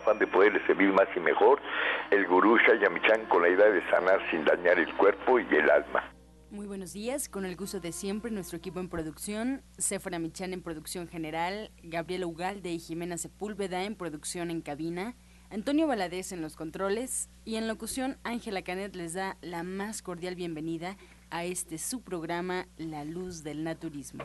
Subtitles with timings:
[0.00, 1.60] afán de poderles servir más y mejor,
[2.10, 6.12] el gurú Shayamichan con la idea de sanar sin dañar el cuerpo y el alma.
[6.50, 10.62] Muy buenos días, con el gusto de siempre, nuestro equipo en producción, Sephora Michan en
[10.62, 15.14] producción general, Gabriela Ugalde y Jimena Sepúlveda en producción en cabina,
[15.50, 20.34] Antonio Valadez en los controles y en locución Ángela Canet les da la más cordial
[20.34, 20.96] bienvenida
[21.30, 24.24] a este su programa La Luz del Naturismo.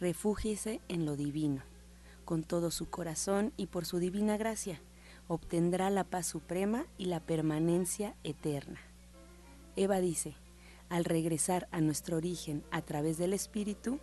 [0.00, 1.62] refúgiese en lo divino.
[2.24, 4.80] Con todo su corazón y por su divina gracia,
[5.28, 8.80] obtendrá la paz suprema y la permanencia eterna.
[9.76, 10.34] Eva dice,
[10.88, 14.00] al regresar a nuestro origen a través del espíritu,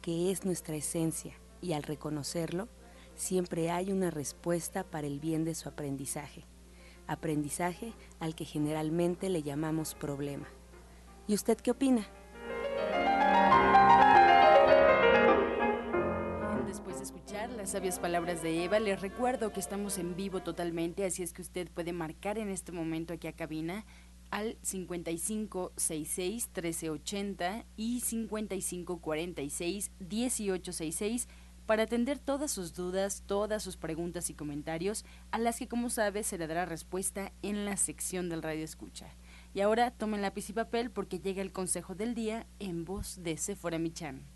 [0.00, 2.68] que es nuestra esencia, y al reconocerlo,
[3.14, 6.44] siempre hay una respuesta para el bien de su aprendizaje.
[7.06, 10.48] Aprendizaje al que generalmente le llamamos problema.
[11.28, 12.06] ¿Y usted qué opina?
[17.72, 21.70] Sabias palabras de Eva, les recuerdo que estamos en vivo totalmente, así es que usted
[21.70, 23.86] puede marcar en este momento aquí a cabina
[24.30, 31.28] al 5566 1380 y 5546 1866
[31.64, 36.24] para atender todas sus dudas, todas sus preguntas y comentarios, a las que como sabe
[36.24, 39.06] se le dará respuesta en la sección del radio escucha.
[39.54, 43.38] Y ahora tomen lápiz y papel porque llega el consejo del día en voz de
[43.38, 44.26] Sephora Michan.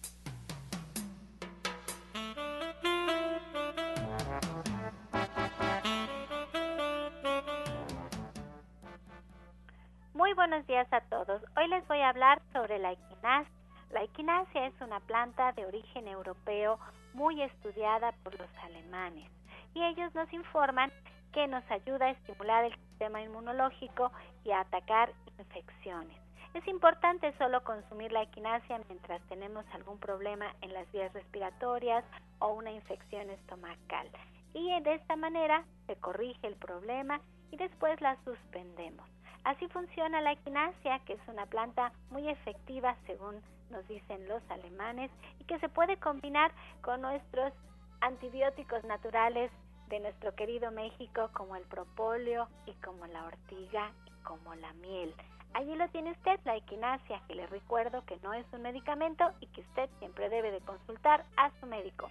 [10.77, 11.43] Días a todos.
[11.57, 13.51] Hoy les voy a hablar sobre la equinacia.
[13.93, 16.79] La equinacia es una planta de origen europeo
[17.15, 19.27] muy estudiada por los alemanes
[19.73, 20.93] y ellos nos informan
[21.33, 24.13] que nos ayuda a estimular el sistema inmunológico
[24.45, 26.19] y a atacar infecciones.
[26.53, 32.05] Es importante solo consumir la equinacia mientras tenemos algún problema en las vías respiratorias
[32.39, 34.11] o una infección estomacal.
[34.53, 37.19] Y de esta manera se corrige el problema
[37.51, 39.16] y después la suspendemos.
[39.47, 43.41] Así funciona la equinacia, que es una planta muy efectiva según
[43.71, 45.09] nos dicen los alemanes
[45.39, 47.53] y que se puede combinar con nuestros
[48.01, 49.53] antibióticos naturales
[49.89, 55.15] de nuestro querido México como el propóleo y como la ortiga y como la miel.
[55.55, 59.47] Allí lo tiene usted, la equinacia, que le recuerdo que no es un medicamento y
[59.47, 62.11] que usted siempre debe de consultar a su médico.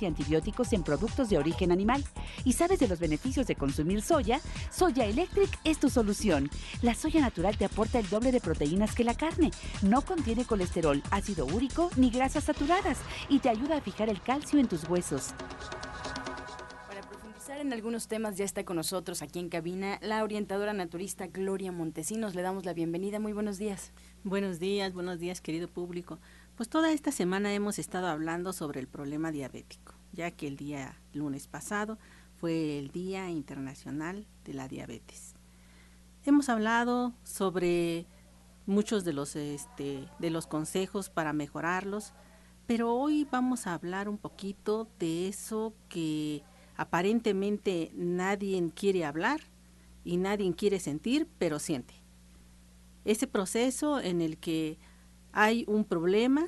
[0.01, 2.03] y antibióticos en productos de origen animal
[2.43, 4.39] y sabes de los beneficios de consumir soya,
[4.71, 6.49] Soya Electric es tu solución.
[6.81, 9.51] La soya natural te aporta el doble de proteínas que la carne,
[9.81, 14.59] no contiene colesterol, ácido úrico ni grasas saturadas y te ayuda a fijar el calcio
[14.59, 15.33] en tus huesos
[16.87, 21.27] Para profundizar en algunos temas ya está con nosotros aquí en cabina la orientadora naturista
[21.27, 22.35] Gloria Montesinos.
[22.35, 23.19] Le damos la bienvenida.
[23.19, 23.91] Muy buenos días.
[24.23, 26.19] Buenos días, buenos días querido público.
[26.55, 30.99] Pues toda esta semana hemos estado hablando sobre el problema diabético, ya que el día
[31.13, 31.97] lunes pasado
[32.39, 35.33] fue el Día Internacional de la Diabetes.
[36.25, 38.05] Hemos hablado sobre
[38.65, 42.13] muchos de los, este, de los consejos para mejorarlos,
[42.67, 46.43] pero hoy vamos a hablar un poquito de eso que
[46.75, 49.41] aparentemente nadie quiere hablar
[50.03, 51.93] y nadie quiere sentir, pero siente.
[53.05, 54.77] Ese proceso en el que
[55.31, 56.47] hay un problema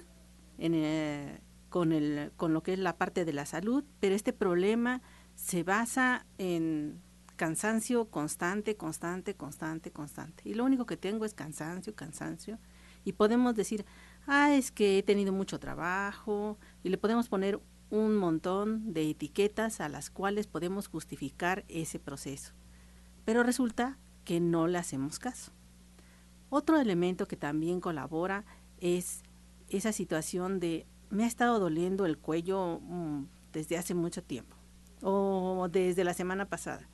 [0.58, 1.40] eh,
[1.70, 1.94] con,
[2.36, 5.02] con lo que es la parte de la salud, pero este problema
[5.36, 7.02] se basa en
[7.36, 10.44] cansancio constante, constante, constante, constante.
[10.46, 12.60] Y lo único que tengo es cansancio, cansancio.
[13.06, 13.86] Y podemos decir,
[14.28, 16.58] ah, es que he tenido mucho trabajo.
[16.84, 17.60] Y le podemos poner
[17.90, 22.54] un montón de etiquetas a las cuales podemos justificar ese proceso.
[23.26, 25.52] Pero resulta que no le hacemos caso.
[26.50, 28.46] Otro elemento que también colabora
[28.84, 29.24] es
[29.70, 34.58] esa situación de me ha estado doliendo el cuello mm, desde hace mucho tiempo
[35.02, 36.90] o desde la semana pasada.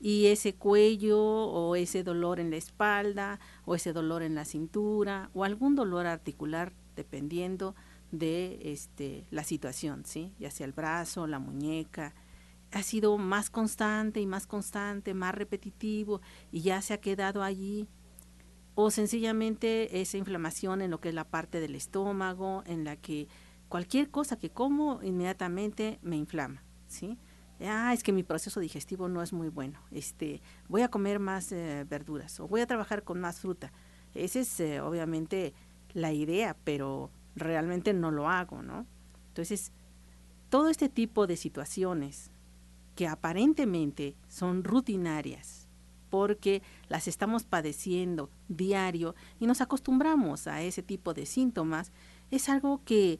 [0.00, 5.30] Y ese cuello o ese dolor en la espalda o ese dolor en la cintura
[5.34, 7.74] o algún dolor articular dependiendo
[8.10, 10.34] de este, la situación, ¿sí?
[10.38, 12.14] ya sea el brazo, la muñeca,
[12.70, 16.20] ha sido más constante y más constante, más repetitivo
[16.50, 17.88] y ya se ha quedado allí.
[18.74, 23.28] O sencillamente esa inflamación en lo que es la parte del estómago, en la que
[23.68, 27.18] cualquier cosa que como inmediatamente me inflama, ¿sí?
[27.60, 29.80] Ah, es que mi proceso digestivo no es muy bueno.
[29.90, 33.72] Este, voy a comer más eh, verduras o voy a trabajar con más fruta.
[34.14, 35.54] Esa es eh, obviamente
[35.92, 38.86] la idea, pero realmente no lo hago, ¿no?
[39.28, 39.72] Entonces,
[40.50, 42.30] todo este tipo de situaciones
[42.94, 45.63] que aparentemente son rutinarias,
[46.14, 51.90] porque las estamos padeciendo diario y nos acostumbramos a ese tipo de síntomas,
[52.30, 53.18] es algo que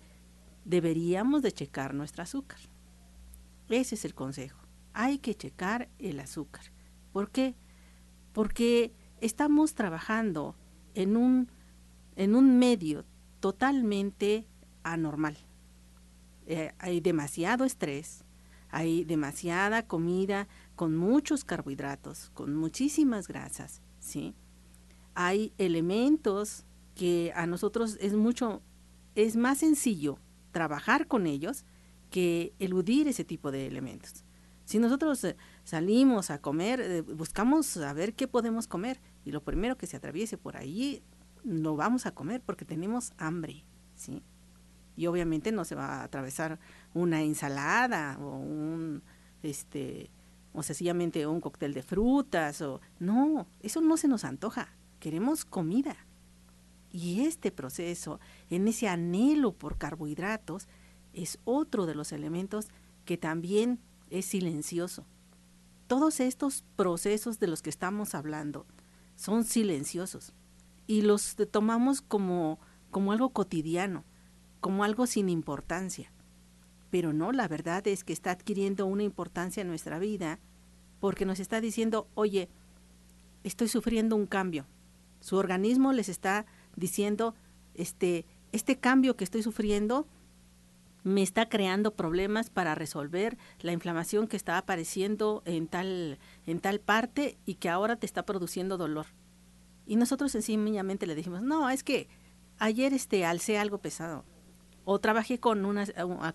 [0.64, 2.60] deberíamos de checar nuestro azúcar.
[3.68, 4.60] Ese es el consejo.
[4.92, 6.66] Hay que checar el azúcar.
[7.12, 7.56] ¿Por qué?
[8.32, 10.54] Porque estamos trabajando
[10.94, 11.50] en un,
[12.14, 13.04] en un medio
[13.40, 14.46] totalmente
[14.84, 15.36] anormal.
[16.46, 18.24] Eh, hay demasiado estrés,
[18.70, 24.34] hay demasiada comida con muchos carbohidratos, con muchísimas grasas, ¿sí?
[25.14, 28.62] Hay elementos que a nosotros es mucho,
[29.14, 30.18] es más sencillo
[30.50, 31.64] trabajar con ellos
[32.10, 34.24] que eludir ese tipo de elementos.
[34.64, 39.76] Si nosotros eh, salimos a comer, eh, buscamos saber qué podemos comer y lo primero
[39.76, 41.02] que se atraviese por ahí
[41.42, 44.22] lo vamos a comer porque tenemos hambre, ¿sí?
[44.96, 46.58] y obviamente no se va a atravesar
[46.92, 49.02] una ensalada o un
[49.42, 50.10] este
[50.54, 54.70] o sencillamente un cóctel de frutas o no, eso no se nos antoja.
[55.00, 55.96] Queremos comida.
[56.90, 60.66] Y este proceso, en ese anhelo por carbohidratos,
[61.12, 62.68] es otro de los elementos
[63.04, 65.04] que también es silencioso.
[65.88, 68.64] Todos estos procesos de los que estamos hablando
[69.16, 70.32] son silenciosos
[70.86, 72.58] y los tomamos como,
[72.90, 74.04] como algo cotidiano
[74.64, 76.10] como algo sin importancia.
[76.94, 80.38] Pero no, la verdad es que está adquiriendo una importancia en nuestra vida
[81.00, 82.48] porque nos está diciendo, oye,
[83.42, 84.64] estoy sufriendo un cambio.
[85.18, 86.46] Su organismo les está
[86.76, 87.34] diciendo,
[87.74, 90.06] este, este cambio que estoy sufriendo
[91.02, 96.78] me está creando problemas para resolver la inflamación que está apareciendo en tal, en tal
[96.78, 99.06] parte y que ahora te está produciendo dolor.
[99.84, 102.06] Y nosotros sencillamente le dijimos, no, es que
[102.58, 104.24] ayer este, alcé algo pesado
[104.84, 105.86] o trabajé con una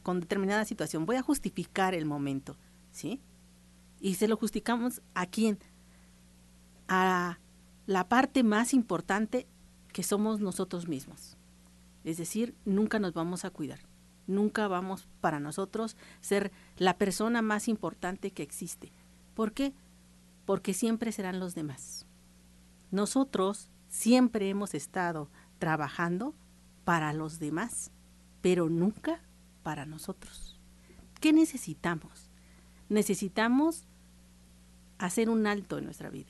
[0.04, 2.56] con determinada situación, voy a justificar el momento,
[2.92, 3.22] ¿sí?
[4.00, 5.60] Y se lo justificamos a quién?
[6.88, 7.38] A
[7.86, 9.48] la parte más importante
[9.92, 11.38] que somos nosotros mismos.
[12.04, 13.80] Es decir, nunca nos vamos a cuidar.
[14.26, 18.92] Nunca vamos para nosotros ser la persona más importante que existe.
[19.34, 19.74] ¿Por qué?
[20.46, 22.06] Porque siempre serán los demás.
[22.92, 26.36] Nosotros siempre hemos estado trabajando
[26.86, 27.92] para los demás
[28.42, 29.22] pero nunca
[29.64, 30.60] para nosotros.
[31.20, 32.30] ¿Qué necesitamos?
[32.88, 33.86] Necesitamos
[34.98, 36.30] hacer un alto en nuestra vida.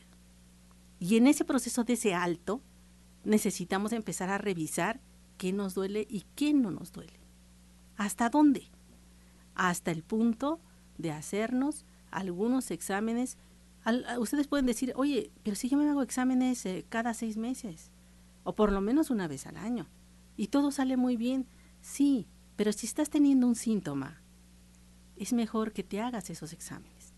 [1.00, 2.61] Y en ese proceso de ese alto,
[3.23, 5.00] necesitamos empezar a revisar
[5.38, 7.19] qué nos duele y qué no nos duele.
[7.97, 8.69] ¿Hasta dónde?
[9.56, 10.59] Hasta el punto
[10.97, 13.37] de hacernos algunos exámenes.
[14.19, 17.92] ustedes pueden decir, oye, pero si yo me hago exámenes eh, cada seis meses,
[18.44, 19.87] o por lo menos una vez al año,
[20.35, 21.47] y todo sale muy bien,
[21.81, 24.21] Sí, pero si estás teniendo un síntoma,
[25.16, 27.14] es mejor que te hagas esos exámenes,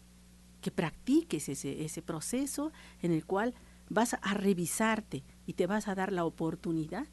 [0.61, 3.53] que practiques ese, ese proceso en el cual
[3.89, 7.07] vas a revisarte y te vas a dar la oportunidad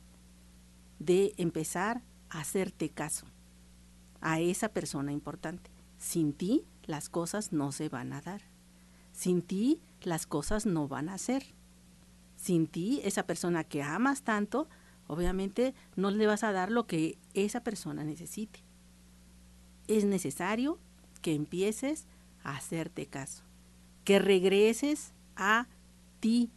[0.98, 3.26] de empezar a hacerte caso
[4.20, 5.70] a esa persona importante.
[5.98, 8.42] Sin ti las cosas no se van a dar.
[9.12, 11.54] Sin ti las cosas no van a ser.
[12.36, 14.68] Sin ti esa persona que amas tanto
[15.08, 18.60] Obviamente no le vas a dar lo que esa persona necesite.
[19.88, 20.78] Es necesario
[21.22, 22.06] que empieces
[22.44, 23.42] a hacerte caso,
[24.04, 25.66] que regreses a
[26.20, 26.50] ti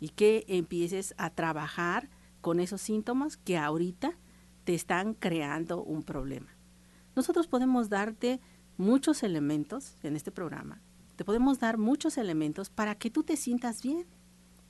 [0.00, 2.10] y que empieces a trabajar
[2.40, 4.12] con esos síntomas que ahorita
[4.64, 6.48] te están creando un problema.
[7.14, 8.40] Nosotros podemos darte
[8.76, 10.80] muchos elementos en este programa,
[11.16, 14.06] te podemos dar muchos elementos para que tú te sientas bien,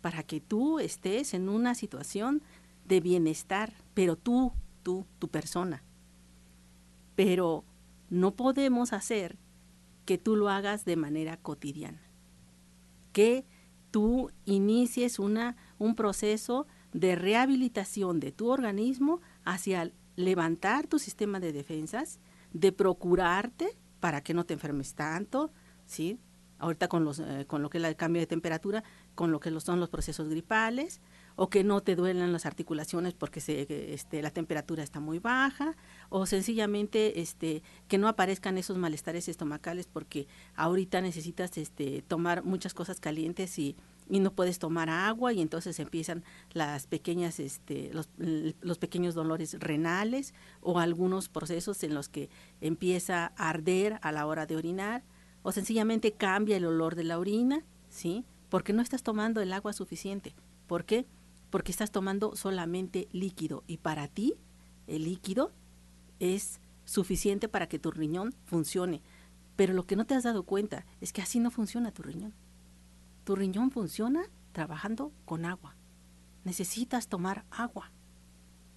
[0.01, 2.43] para que tú estés en una situación
[2.91, 5.83] de bienestar, pero tú, tú, tu persona.
[7.15, 7.65] Pero
[8.11, 9.39] no podemos hacer
[10.05, 12.03] que tú lo hagas de manera cotidiana.
[13.13, 13.47] Que
[13.93, 21.53] tú inicies una, un proceso de rehabilitación de tu organismo hacia levantar tu sistema de
[21.53, 22.19] defensas,
[22.53, 25.53] de procurarte para que no te enfermes tanto,
[25.87, 26.19] ¿sí?
[26.59, 28.83] Ahorita con, los, eh, con lo que es el cambio de temperatura,
[29.15, 31.01] con lo que son los procesos gripales,
[31.37, 35.77] o que no te duelen las articulaciones porque se, este, la temperatura está muy baja,
[36.09, 42.75] o sencillamente este, que no aparezcan esos malestares estomacales porque ahorita necesitas este, tomar muchas
[42.75, 43.77] cosas calientes y,
[44.09, 49.57] y no puedes tomar agua y entonces empiezan las pequeñas, este, los, los pequeños dolores
[49.61, 52.29] renales o algunos procesos en los que
[52.61, 55.05] empieza a arder a la hora de orinar
[55.43, 58.25] o sencillamente cambia el olor de la orina, ¿sí?
[58.49, 60.35] Porque no estás tomando el agua suficiente.
[60.67, 61.07] ¿Por qué?
[61.51, 64.35] Porque estás tomando solamente líquido y para ti
[64.87, 65.53] el líquido
[66.19, 69.03] es suficiente para que tu riñón funcione.
[69.57, 72.35] Pero lo que no te has dado cuenta es que así no funciona tu riñón.
[73.25, 75.77] Tu riñón funciona trabajando con agua.
[76.45, 77.93] Necesitas tomar agua.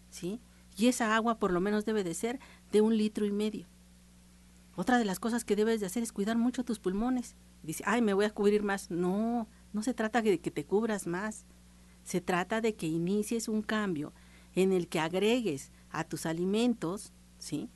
[0.09, 0.41] ¿Sí?
[0.75, 2.39] Y esa agua por lo menos debe de ser
[2.71, 3.67] de un litro y medio.
[4.75, 7.35] Otra de las cosas que debes de hacer es cuidar mucho tus pulmones.
[7.61, 8.89] Dice, ay, me voy a cubrir más.
[8.89, 11.45] No, no se trata de que te cubras más.
[12.03, 14.13] Se trata de que inicies un cambio
[14.55, 17.69] en el que agregues a tus alimentos, ¿sí?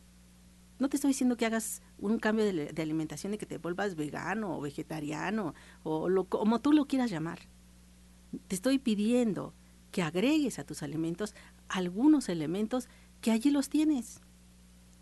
[0.80, 4.58] No te estoy diciendo que hagas un cambio de, alimentación y que te vuelvas vegano
[4.58, 7.40] o vegetariano o lo, como tú lo quieras llamar.
[8.48, 9.54] Te estoy pidiendo
[9.92, 11.34] que agregues a tus alimentos
[11.68, 12.90] algunos elementos
[13.22, 14.22] que allí los tienes.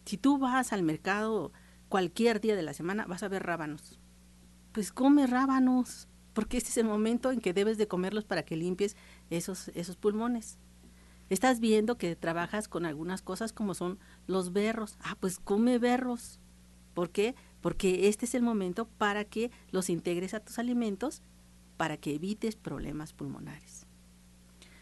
[0.05, 1.51] Si tú vas al mercado
[1.89, 3.99] cualquier día de la semana, vas a ver rábanos.
[4.71, 8.57] Pues come rábanos porque este es el momento en que debes de comerlos para que
[8.57, 8.97] limpies
[9.29, 10.59] esos, esos pulmones.
[11.29, 14.97] Estás viendo que trabajas con algunas cosas como son los berros.
[14.99, 16.41] Ah, pues come berros.
[16.93, 17.35] ¿Por qué?
[17.61, 21.23] Porque este es el momento para que los integres a tus alimentos
[21.77, 23.87] para que evites problemas pulmonares.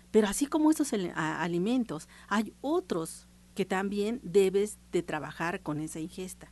[0.10, 6.52] Pero así como estos alimentos, hay otros que también debes de trabajar con esa ingesta.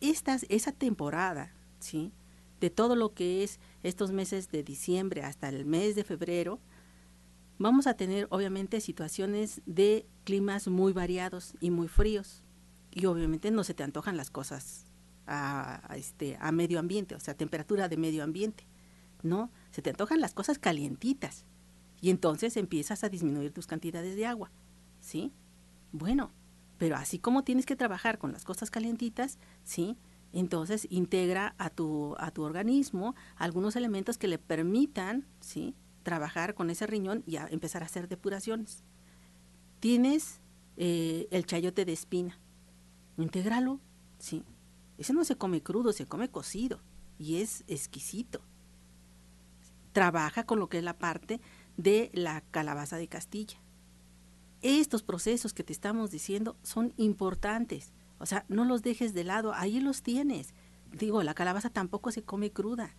[0.00, 2.12] Esta, esa temporada, ¿sí?
[2.64, 6.58] de todo lo que es estos meses de diciembre hasta el mes de febrero,
[7.58, 12.42] vamos a tener obviamente situaciones de climas muy variados y muy fríos.
[12.90, 14.86] Y obviamente no se te antojan las cosas
[15.26, 18.66] a, este, a medio ambiente, o sea, temperatura de medio ambiente.
[19.22, 21.44] No, se te antojan las cosas calientitas.
[22.00, 24.50] Y entonces empiezas a disminuir tus cantidades de agua.
[25.00, 25.32] ¿Sí?
[25.92, 26.32] Bueno,
[26.78, 29.96] pero así como tienes que trabajar con las cosas calientitas, ¿sí?
[30.34, 35.76] Entonces integra a tu, a tu organismo algunos elementos que le permitan ¿sí?
[36.02, 38.82] trabajar con ese riñón y empezar a hacer depuraciones.
[39.78, 40.40] Tienes
[40.76, 42.38] eh, el chayote de espina,
[43.16, 43.80] intégralo,
[44.18, 44.44] sí.
[44.98, 46.80] Ese no se come crudo, se come cocido
[47.18, 48.40] y es exquisito.
[49.92, 51.40] Trabaja con lo que es la parte
[51.76, 53.60] de la calabaza de Castilla.
[54.62, 59.52] Estos procesos que te estamos diciendo son importantes o sea, no los dejes de lado,
[59.54, 60.54] ahí los tienes.
[60.92, 62.94] Digo, la calabaza tampoco se come cruda.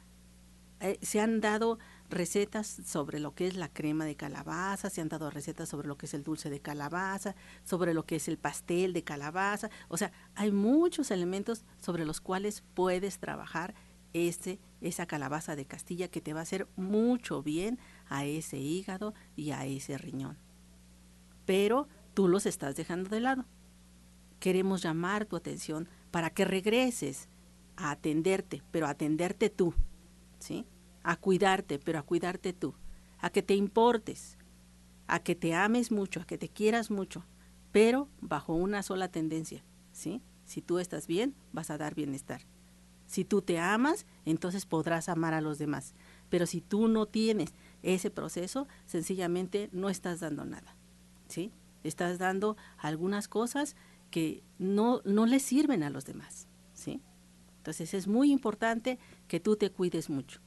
[0.81, 1.79] Eh, se han dado
[2.09, 5.97] recetas sobre lo que es la crema de calabaza, se han dado recetas sobre lo
[5.97, 9.69] que es el dulce de calabaza, sobre lo que es el pastel de calabaza.
[9.87, 13.73] O sea, hay muchos elementos sobre los cuales puedes trabajar
[14.11, 19.13] ese, esa calabaza de Castilla que te va a hacer mucho bien a ese hígado
[19.35, 20.37] y a ese riñón.
[21.45, 23.45] Pero tú los estás dejando de lado
[24.45, 27.29] queremos llamar tu atención para que regreses
[27.77, 29.73] a atenderte, pero a atenderte tú,
[30.37, 30.67] ¿sí?
[31.01, 32.75] A cuidarte, pero a cuidarte tú,
[33.17, 34.37] a que te importes,
[35.07, 37.25] a que te ames mucho, a que te quieras mucho,
[37.71, 40.21] pero bajo una sola tendencia, ¿sí?
[40.43, 42.41] Si tú estás bien, vas a dar bienestar.
[43.07, 45.95] Si tú te amas, entonces podrás amar a los demás.
[46.29, 50.75] Pero si tú no tienes ese proceso, sencillamente no estás dando nada,
[51.29, 51.51] ¿sí?
[51.83, 53.75] Estás dando algunas cosas
[54.15, 57.01] que no, no le sirven a los demás, ¿sí?
[57.57, 60.39] Entonces es muy importante que tú te cuides mucho.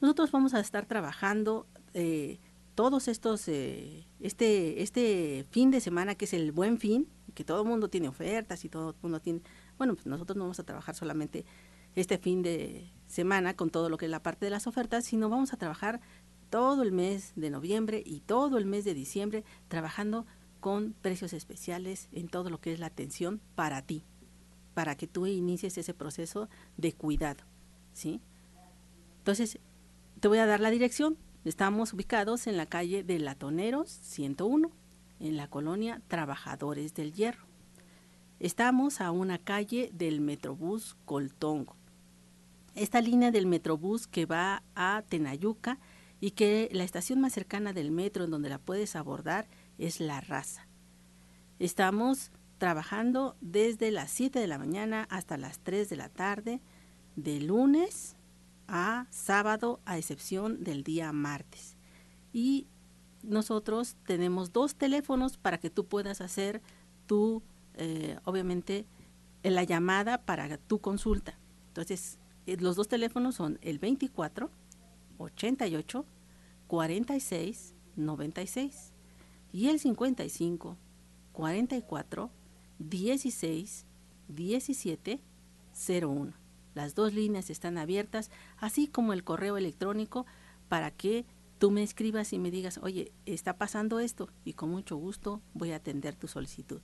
[0.00, 2.38] Nosotros vamos a estar trabajando eh,
[2.76, 7.62] todos estos, eh, este, este fin de semana que es el buen fin, que todo
[7.62, 9.40] el mundo tiene ofertas y todo el mundo tiene,
[9.78, 11.44] bueno, pues nosotros no vamos a trabajar solamente
[11.96, 15.28] este fin de semana con todo lo que es la parte de las ofertas, sino
[15.28, 16.00] vamos a trabajar
[16.50, 20.24] todo el mes de noviembre y todo el mes de diciembre trabajando
[20.62, 24.04] con precios especiales en todo lo que es la atención para ti,
[24.74, 27.42] para que tú inicies ese proceso de cuidado,
[27.92, 28.20] ¿sí?
[29.18, 29.58] Entonces,
[30.20, 31.18] te voy a dar la dirección.
[31.44, 34.70] Estamos ubicados en la calle de Latoneros 101,
[35.18, 37.44] en la colonia Trabajadores del Hierro.
[38.38, 41.74] Estamos a una calle del Metrobús Coltongo.
[42.76, 45.80] Esta línea del Metrobús que va a Tenayuca
[46.20, 49.48] y que la estación más cercana del metro en donde la puedes abordar
[49.82, 50.66] es la raza.
[51.58, 56.60] Estamos trabajando desde las 7 de la mañana hasta las 3 de la tarde,
[57.16, 58.16] de lunes
[58.68, 61.76] a sábado, a excepción del día martes.
[62.32, 62.68] Y
[63.24, 66.62] nosotros tenemos dos teléfonos para que tú puedas hacer
[67.06, 67.42] tu,
[67.74, 68.86] eh, obviamente,
[69.42, 71.38] la llamada para tu consulta.
[71.68, 74.48] Entonces, eh, los dos teléfonos son el 24
[75.18, 76.06] 88
[76.68, 78.91] 46 96
[79.52, 80.76] y el 55
[81.32, 82.30] 44
[82.78, 83.86] 16
[84.28, 85.20] 17
[86.00, 86.32] 01.
[86.74, 90.26] Las dos líneas están abiertas, así como el correo electrónico
[90.68, 91.26] para que
[91.58, 95.72] tú me escribas y me digas, oye, está pasando esto y con mucho gusto voy
[95.72, 96.80] a atender tu solicitud.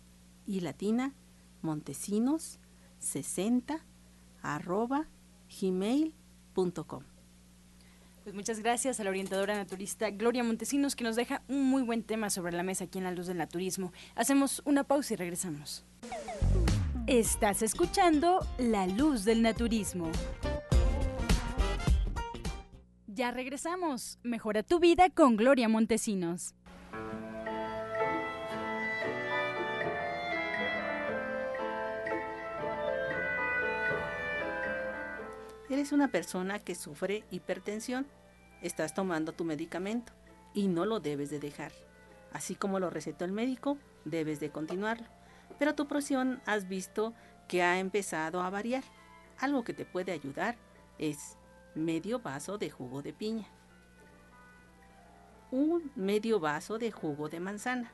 [0.46, 1.14] Y latina,
[1.62, 2.60] montesinos
[2.98, 3.84] 60
[4.42, 5.08] arroba
[5.60, 7.17] gmail.com.
[8.28, 12.02] Pues muchas gracias a la orientadora naturista Gloria Montesinos que nos deja un muy buen
[12.02, 13.90] tema sobre la mesa aquí en La Luz del Naturismo.
[14.16, 15.86] Hacemos una pausa y regresamos.
[17.06, 20.12] Estás escuchando La Luz del Naturismo.
[23.06, 24.18] Ya regresamos.
[24.22, 26.54] Mejora tu vida con Gloria Montesinos.
[35.70, 38.06] Eres una persona que sufre hipertensión.
[38.62, 40.12] Estás tomando tu medicamento
[40.54, 41.72] y no lo debes de dejar.
[42.32, 45.06] Así como lo recetó el médico, debes de continuarlo.
[45.58, 47.12] Pero tu presión has visto
[47.48, 48.82] que ha empezado a variar.
[49.38, 50.56] Algo que te puede ayudar
[50.98, 51.36] es
[51.74, 53.46] medio vaso de jugo de piña,
[55.50, 57.92] un medio vaso de jugo de manzana,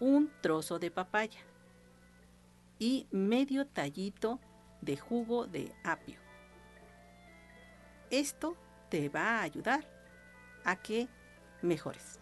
[0.00, 1.40] un trozo de papaya
[2.78, 4.40] y medio tallito
[4.80, 6.18] de jugo de apio.
[8.10, 8.56] Esto
[8.88, 9.86] te va a ayudar
[10.64, 11.08] a que
[11.62, 12.20] mejores.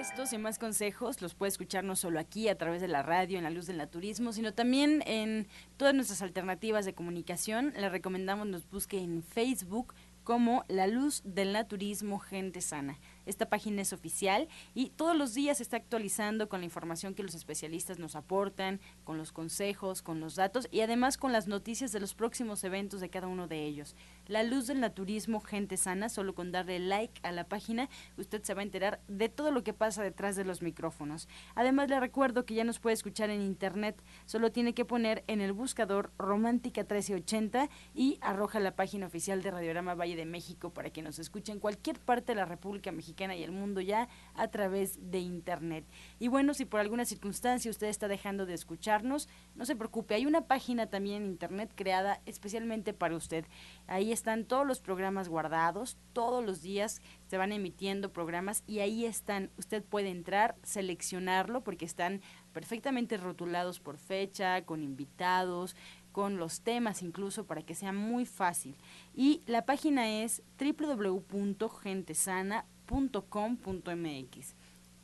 [0.00, 3.36] Estos y más consejos los puede escuchar no solo aquí a través de la radio,
[3.36, 7.74] en la luz del naturismo, sino también en todas nuestras alternativas de comunicación.
[7.76, 12.98] Le recomendamos nos busque en Facebook como La Luz del Naturismo Gente Sana.
[13.26, 17.22] Esta página es oficial y todos los días se está actualizando con la información que
[17.22, 21.92] los especialistas nos aportan, con los consejos, con los datos y además con las noticias
[21.92, 23.94] de los próximos eventos de cada uno de ellos.
[24.26, 28.54] La Luz del Naturismo Gente Sana, solo con darle like a la página, usted se
[28.54, 31.28] va a enterar de todo lo que pasa detrás de los micrófonos.
[31.54, 35.40] Además le recuerdo que ya nos puede escuchar en internet, solo tiene que poner en
[35.40, 40.90] el buscador Romántica 1380 y arroja la página oficial de Radiograma Valle de México para
[40.90, 44.48] que nos escuche en cualquier parte de la República Mexicana y el mundo ya a
[44.48, 45.84] través de Internet.
[46.18, 50.26] Y bueno, si por alguna circunstancia usted está dejando de escucharnos, no se preocupe, hay
[50.26, 53.44] una página también en Internet creada especialmente para usted.
[53.86, 59.04] Ahí están todos los programas guardados, todos los días se van emitiendo programas y ahí
[59.04, 59.50] están.
[59.56, 62.20] Usted puede entrar, seleccionarlo porque están
[62.52, 65.76] perfectamente rotulados por fecha, con invitados,
[66.12, 68.76] con los temas incluso para que sea muy fácil.
[69.14, 72.79] Y la página es www.gentesana.com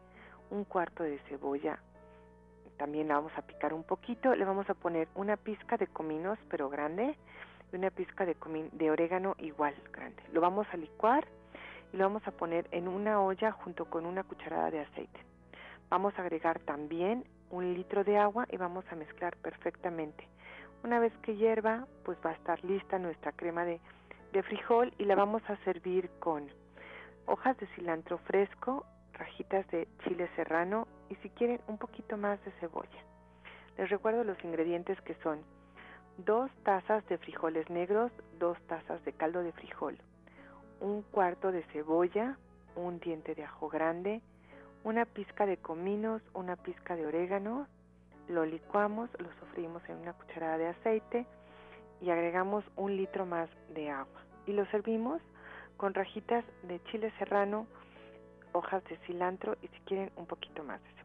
[0.49, 1.77] un cuarto de cebolla,
[2.77, 4.33] también la vamos a picar un poquito.
[4.33, 7.15] Le vamos a poner una pizca de cominos, pero grande,
[7.71, 8.35] y una pizca de,
[8.71, 10.23] de orégano igual grande.
[10.33, 11.27] Lo vamos a licuar
[11.93, 15.30] y lo vamos a poner en una olla junto con una cucharada de aceite.
[15.91, 20.25] Vamos a agregar también un litro de agua y vamos a mezclar perfectamente.
[20.85, 23.81] Una vez que hierva, pues va a estar lista nuestra crema de,
[24.43, 26.47] frijol y la vamos a servir con
[27.25, 32.51] hojas de cilantro fresco, rajitas de chile serrano y si quieren un poquito más de
[32.61, 33.03] cebolla.
[33.77, 35.41] Les recuerdo los ingredientes que son
[36.19, 39.97] dos tazas de frijoles negros, dos tazas de caldo de frijol,
[40.79, 42.37] un cuarto de cebolla,
[42.77, 44.21] un diente de ajo grande,
[44.83, 47.67] una pizca de cominos, una pizca de orégano,
[48.27, 51.25] lo licuamos, lo sofrimos en una cucharada de aceite
[52.01, 54.21] y agregamos un litro más de agua.
[54.47, 55.21] Y lo servimos
[55.77, 57.67] con rajitas de chile serrano,
[58.53, 61.00] hojas de cilantro y si quieren un poquito más de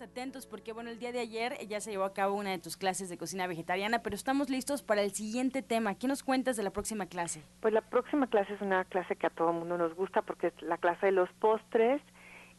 [0.00, 2.76] atentos porque, bueno, el día de ayer ya se llevó a cabo una de tus
[2.76, 5.94] clases de cocina vegetariana, pero estamos listos para el siguiente tema.
[5.94, 7.42] ¿Qué nos cuentas de la próxima clase?
[7.60, 10.62] Pues la próxima clase es una clase que a todo mundo nos gusta porque es
[10.62, 12.00] la clase de los postres.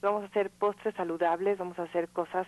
[0.01, 2.47] Vamos a hacer postres saludables, vamos a hacer cosas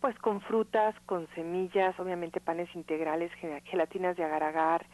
[0.00, 3.32] pues con frutas, con semillas, obviamente panes integrales,
[3.64, 4.86] gelatinas de agar-agar,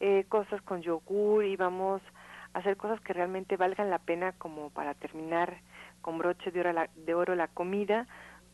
[0.00, 2.02] eh, cosas con yogur y vamos
[2.54, 5.58] a hacer cosas que realmente valgan la pena como para terminar
[6.02, 8.06] con broche de oro, la, de oro la comida,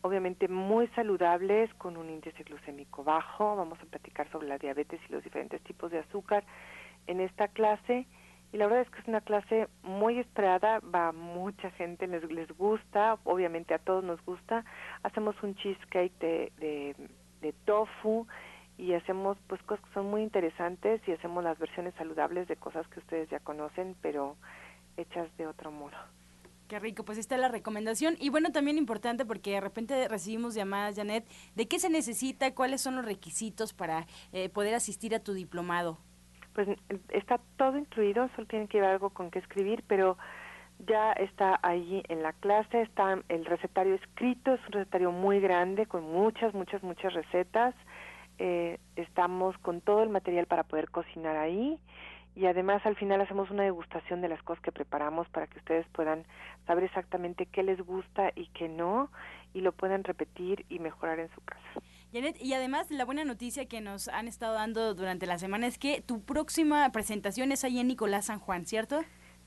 [0.05, 3.55] obviamente muy saludables, con un índice glucémico bajo.
[3.55, 6.43] Vamos a platicar sobre la diabetes y los diferentes tipos de azúcar
[7.07, 8.05] en esta clase.
[8.53, 12.47] Y la verdad es que es una clase muy esperada, va mucha gente, les, les
[12.55, 14.63] gusta, obviamente a todos nos gusta.
[15.01, 16.95] Hacemos un cheesecake de, de,
[17.41, 18.27] de tofu
[18.77, 22.87] y hacemos pues cosas que son muy interesantes y hacemos las versiones saludables de cosas
[22.89, 24.35] que ustedes ya conocen, pero
[24.97, 25.97] hechas de otro modo.
[26.67, 28.15] Qué rico, pues esta es la recomendación.
[28.19, 31.25] Y bueno, también importante porque de repente recibimos llamadas, Janet,
[31.55, 35.99] de qué se necesita, cuáles son los requisitos para eh, poder asistir a tu diplomado.
[36.53, 36.67] Pues
[37.09, 40.17] está todo incluido, solo tienen que llevar algo con que escribir, pero
[40.87, 45.85] ya está ahí en la clase, está el recetario escrito, es un recetario muy grande
[45.85, 47.75] con muchas, muchas, muchas recetas.
[48.39, 51.79] Eh, estamos con todo el material para poder cocinar ahí
[52.35, 55.87] y además al final hacemos una degustación de las cosas que preparamos para que ustedes
[55.93, 56.25] puedan
[56.67, 59.09] saber exactamente qué les gusta y qué no
[59.53, 61.61] y lo puedan repetir y mejorar en su casa.
[62.11, 65.77] Janet, y además la buena noticia que nos han estado dando durante la semana es
[65.77, 69.01] que tu próxima presentación es ahí en Nicolás San Juan, ¿cierto?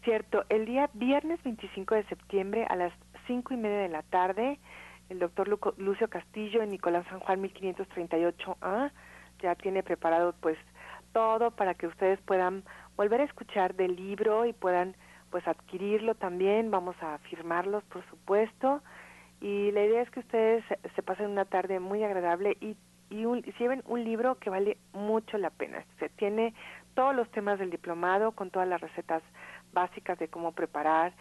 [0.04, 2.92] Cierto, el día viernes 25 de septiembre a las
[3.26, 4.58] cinco y media de la tarde,
[5.10, 8.92] el doctor Lucio Castillo en Nicolás San Juan 1538A
[9.40, 10.58] ya tiene preparado pues
[11.12, 12.64] todo para que ustedes puedan
[12.96, 14.96] volver a escuchar del libro y puedan
[15.30, 18.82] pues adquirirlo también, vamos a firmarlos por supuesto.
[19.40, 20.64] Y la idea es que ustedes
[20.96, 22.76] se pasen una tarde muy agradable y,
[23.10, 23.24] y,
[23.58, 25.84] lleven un libro que vale mucho la pena.
[25.98, 26.54] Se tiene
[26.94, 29.22] todos los temas del diplomado con todas las recetas
[29.72, 31.12] básicas de cómo preparar,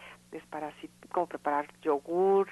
[1.12, 2.47] cómo preparar yogur,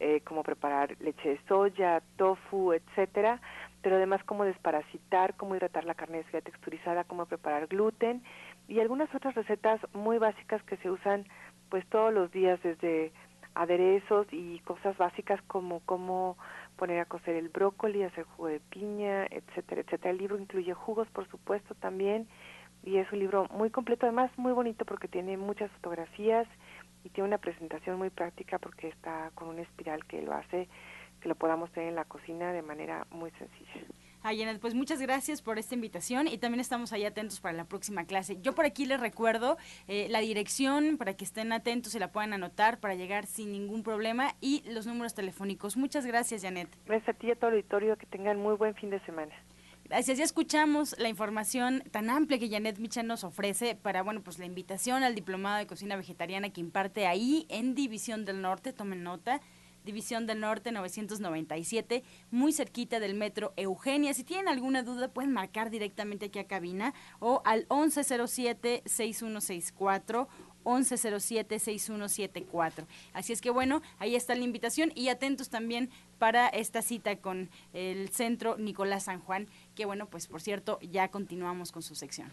[0.00, 3.40] eh, cómo preparar leche de soya, tofu, etcétera
[3.84, 8.22] pero además cómo desparasitar, cómo hidratar la carne de soya texturizada, cómo preparar gluten
[8.66, 11.26] y algunas otras recetas muy básicas que se usan
[11.68, 13.12] pues todos los días desde
[13.54, 16.38] aderezos y cosas básicas como cómo
[16.76, 20.12] poner a cocer el brócoli, hacer jugo de piña, etcétera, etcétera.
[20.12, 22.26] El libro incluye jugos, por supuesto, también
[22.84, 26.48] y es un libro muy completo, además muy bonito porque tiene muchas fotografías
[27.04, 30.68] y tiene una presentación muy práctica porque está con una espiral que lo hace
[31.24, 33.86] que lo podamos tener en la cocina de manera muy sencilla.
[34.22, 38.04] Ay, pues muchas gracias por esta invitación y también estamos ahí atentos para la próxima
[38.04, 38.38] clase.
[38.42, 39.56] Yo por aquí les recuerdo
[39.88, 43.82] eh, la dirección para que estén atentos y la puedan anotar para llegar sin ningún
[43.82, 45.78] problema y los números telefónicos.
[45.78, 46.68] Muchas gracias, Janet.
[46.84, 47.96] Gracias a ti y a todo el auditorio.
[47.96, 49.34] Que tengan muy buen fin de semana.
[49.84, 54.38] Gracias, ya escuchamos la información tan amplia que Janet Michan nos ofrece para, bueno, pues
[54.38, 59.02] la invitación al diplomado de cocina vegetariana que imparte ahí en División del Norte, tomen
[59.02, 59.42] nota,
[59.84, 64.12] División del Norte 997, muy cerquita del metro Eugenia.
[64.14, 70.28] Si tienen alguna duda, pueden marcar directamente aquí a cabina o al 1107-6164.
[70.64, 72.86] 1107-6174.
[73.12, 77.50] Así es que bueno, ahí está la invitación y atentos también para esta cita con
[77.74, 82.32] el Centro Nicolás San Juan, que bueno, pues por cierto, ya continuamos con su sección.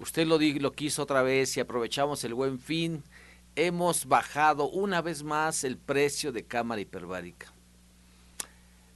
[0.00, 3.04] usted lo, lo quiso otra vez y aprovechamos el buen fin
[3.56, 7.52] hemos bajado una vez más el precio de cámara hiperbárica.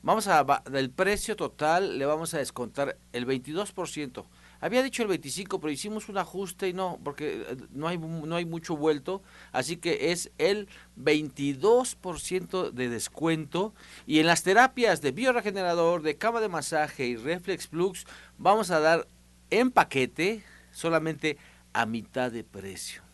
[0.02, 4.24] Vamos a del precio total le vamos a descontar el 22%.
[4.60, 8.36] Había dicho el 25, pero hicimos un ajuste y no, porque eh, no hay no
[8.36, 13.74] hay mucho vuelto, así que es el 22% de descuento
[14.06, 18.06] y en las terapias de bioregenerador, de cama de masaje y Reflex Plus
[18.38, 19.08] vamos a dar
[19.50, 21.36] en paquete solamente
[21.72, 23.05] a mitad de precio.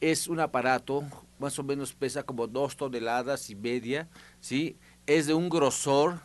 [0.01, 1.05] es un aparato,
[1.39, 4.09] más o menos pesa como dos toneladas y media,
[4.41, 4.75] ¿sí?
[5.05, 6.19] Es de un grosor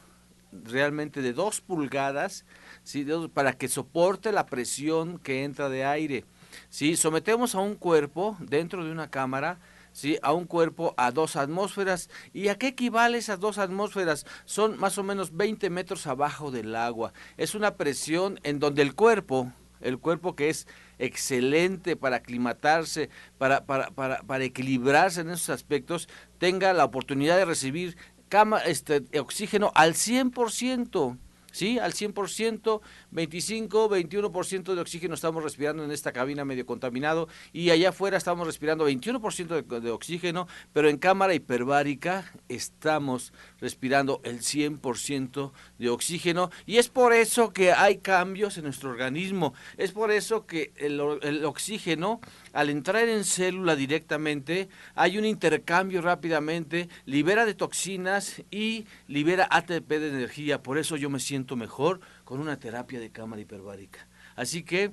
[0.62, 2.44] realmente de dos pulgadas,
[2.82, 3.06] ¿sí?
[3.32, 6.24] para que soporte la presión que entra de aire.
[6.68, 6.96] ¿sí?
[6.96, 9.58] Sometemos a un cuerpo dentro de una cámara,
[9.92, 10.18] ¿sí?
[10.22, 12.10] a un cuerpo a dos atmósferas.
[12.32, 14.26] ¿Y a qué equivale esas dos atmósferas?
[14.44, 17.12] Son más o menos 20 metros abajo del agua.
[17.36, 20.66] Es una presión en donde el cuerpo, el cuerpo que es
[20.98, 27.44] excelente para aclimatarse, para, para, para, para equilibrarse en esos aspectos, tenga la oportunidad de
[27.44, 27.96] recibir
[28.34, 31.16] cama, este, oxígeno al 100%.
[31.52, 31.78] ¿sí?
[31.78, 32.80] Al 100%,
[33.12, 38.44] 25, 21% de oxígeno estamos respirando en esta cabina medio contaminado y allá afuera estamos
[38.44, 46.50] respirando 21% de, de, oxígeno, pero en cámara hiperbárica estamos respirando el 100% de oxígeno
[46.66, 51.00] y es por eso que hay cambios en nuestro organismo, es por eso que el,
[51.22, 52.20] el oxígeno
[52.54, 59.88] al entrar en célula directamente hay un intercambio rápidamente, libera de toxinas y libera ATP
[59.88, 64.06] de energía, por eso yo me siento mejor con una terapia de cámara hiperbárica.
[64.36, 64.92] Así que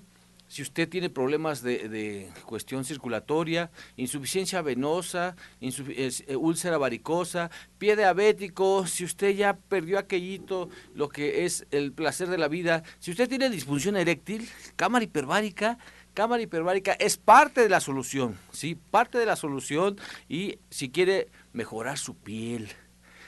[0.52, 9.06] si usted tiene problemas de, cuestión circulatoria, insuficiencia venosa, eh, úlcera varicosa, pie diabético, si
[9.06, 13.50] usted ya perdió aquellito, lo que es el placer de la vida, si usted tiene
[13.50, 15.78] disfunción eréctil, cámara hiperbárica,
[16.14, 18.76] cámara hiperbárica es parte de la solución, ¿sí?
[18.76, 19.98] Parte de la solución
[20.28, 22.70] y si quiere mejorar su piel,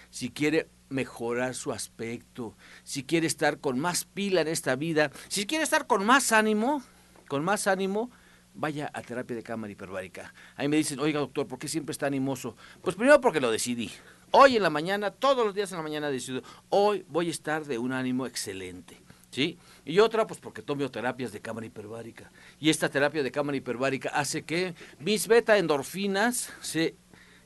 [0.09, 5.45] si quiere mejorar su aspecto, si quiere estar con más pila en esta vida, si
[5.45, 6.83] quiere estar con más ánimo,
[7.27, 8.11] con más ánimo,
[8.53, 10.33] vaya a terapia de cámara hiperbárica.
[10.55, 12.55] Ahí me dicen, oiga doctor, ¿por qué siempre está animoso?
[12.81, 13.91] Pues primero porque lo decidí.
[14.31, 17.65] Hoy en la mañana, todos los días en la mañana decido, hoy voy a estar
[17.65, 19.02] de un ánimo excelente.
[19.33, 19.57] ¿Sí?
[19.83, 22.31] Y otra, pues porque tomo terapias de cámara hiperbárica.
[22.59, 26.95] Y esta terapia de cámara hiperbárica hace que mis beta endorfinas se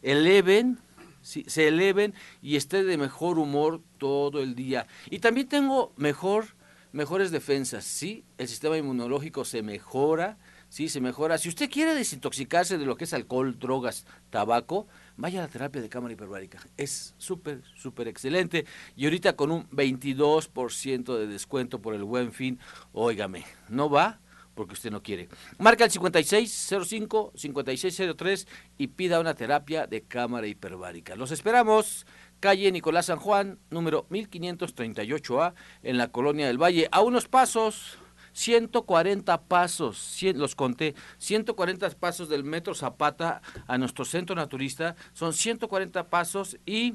[0.02, 0.80] eleven
[1.22, 4.88] se eleven y esté de mejor humor todo el día.
[5.10, 6.56] Y también tengo mejor,
[6.92, 8.24] mejores defensas, ¿sí?
[8.38, 10.38] El sistema inmunológico se mejora,
[10.70, 10.90] ¿sí?
[10.90, 11.38] Se mejora.
[11.38, 15.82] Si usted quiere desintoxicarse de lo que es alcohol, drogas, tabaco, vaya a la terapia
[15.82, 16.60] de cámara hiperbárica.
[16.78, 18.66] Es súper, súper excelente.
[18.96, 22.60] Y ahorita con un 22% de descuento por el buen fin,
[22.94, 24.20] óigame, ¿no va?
[24.58, 25.30] porque usted no quiere.
[25.60, 28.48] Marca el 5605-5603
[28.80, 31.16] y pida una terapia de cámara hiperbárica.
[31.16, 32.08] Los esperamos.
[32.40, 35.54] Calle Nicolás San Juan, número 1538A,
[35.84, 36.88] en la Colonia del Valle.
[36.92, 38.00] A unos pasos,
[38.38, 44.96] 140 pasos, los conté, 140 pasos del Metro Zapata a nuestro centro naturista.
[45.14, 46.94] Son 140 pasos y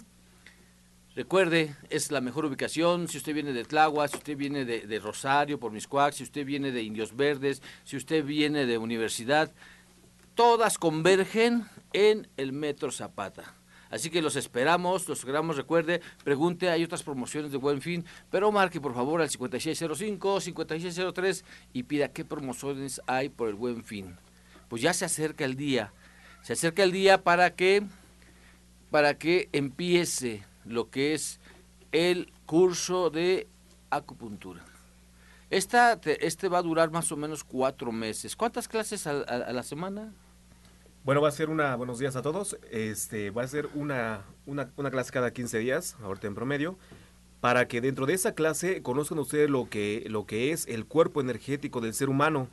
[1.15, 3.07] Recuerde, es la mejor ubicación.
[3.07, 6.73] Si usted viene de Tláhuac, si usted viene de, Rosario, por Miscuac, si usted viene
[6.73, 9.53] de Indios Verdes, si usted viene de Universidad,
[10.35, 13.55] todas convergen en el Metro Zapata.
[13.93, 18.51] Así que los esperamos, los esperamos, recuerde, pregunte, hay otras promociones de Buen Fin, pero
[18.51, 24.17] marque por favor al 5605, 5603 y pida qué promociones hay por el Buen Fin.
[24.69, 25.93] Pues ya se acerca el día,
[26.41, 27.83] se acerca el día para que,
[28.91, 31.39] para que empiece lo que es
[31.93, 33.47] el curso de
[33.91, 34.65] acupuntura.
[35.51, 38.37] Esta, este va a durar más o menos cuatro meses.
[38.37, 39.13] ¿Cuántas clases a,
[39.53, 40.15] la semana?
[41.05, 44.71] Bueno, va a ser una, buenos días a todos, este, va a ser una, una,
[44.77, 46.79] una, clase cada 15 días, ahorita en promedio,
[47.41, 51.21] para que dentro de esa clase conozcan ustedes lo que, lo que es el cuerpo
[51.21, 52.47] energético del ser humano,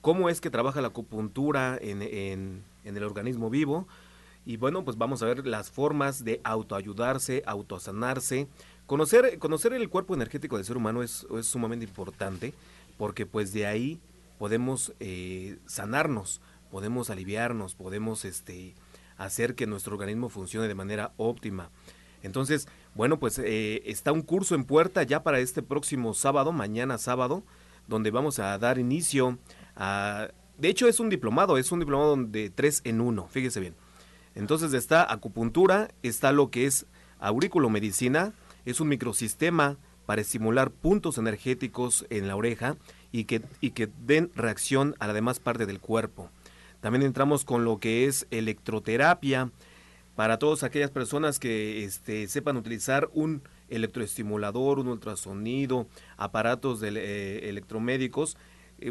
[0.00, 3.86] cómo es que trabaja la acupuntura en, en, el organismo vivo,
[4.46, 8.48] y bueno, pues vamos a ver las formas de autoayudarse, autosanarse.
[8.86, 12.54] Conocer, conocer el cuerpo energético del ser humano es, sumamente importante
[12.96, 14.00] porque pues de ahí
[14.38, 18.74] podemos eh, sanarnos, podemos aliviarnos, podemos este,
[19.16, 21.70] hacer que nuestro organismo funcione de manera óptima.
[22.22, 26.98] Entonces, bueno, pues eh, está un curso en puerta ya para este próximo sábado, mañana
[26.98, 27.42] sábado,
[27.86, 29.38] donde vamos a dar inicio
[29.76, 30.28] a...
[30.58, 33.74] De hecho, es un diplomado, es un diplomado de tres en uno, fíjese bien.
[34.34, 36.86] Entonces está acupuntura, está lo que es
[37.18, 42.76] auriculomedicina, es un microsistema para estimular puntos energéticos en la oreja
[43.12, 46.30] y que, y que den reacción a la demás parte del cuerpo.
[46.80, 49.50] También entramos con lo que es electroterapia
[50.16, 57.48] para todas aquellas personas que este, sepan utilizar un electroestimulador, un ultrasonido, aparatos de, eh,
[57.48, 58.36] electromédicos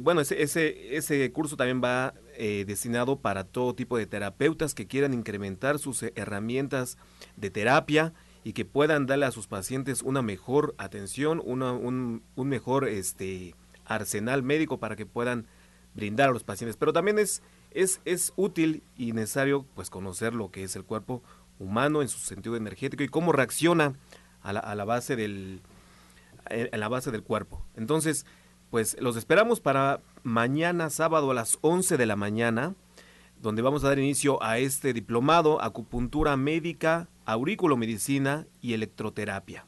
[0.02, 5.13] bueno, ese, ese, curso también va eh, destinado para todo tipo de terapeutas que quieran
[5.13, 6.97] incrementar sus eh, herramientas
[7.38, 12.47] de terapia y que puedan darle a sus pacientes una mejor atención, una, un, un,
[12.47, 15.47] mejor este, arsenal médico para que puedan
[15.95, 16.78] brindar a los pacientes.
[16.78, 21.21] Pero también es, es, es útil y necesario pues, conocer lo que es el cuerpo
[21.60, 23.93] humano en su sentido energético y cómo reacciona
[24.41, 25.62] a la, a la base del,
[26.49, 27.62] eh, la base del cuerpo.
[27.75, 28.25] Entonces,
[28.69, 32.75] pues los esperamos para mañana sábado a las 11 de la mañana,
[33.41, 39.65] donde vamos a dar inicio a este diplomado acupuntura médica, auriculomedicina y electroterapia.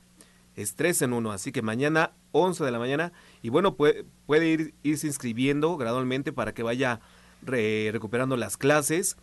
[0.55, 4.47] Es tres en uno, así que mañana 11 de la mañana y bueno, puede, puede
[4.47, 6.99] ir, irse inscribiendo gradualmente para que vaya
[7.43, 9.17] recuperando las clases,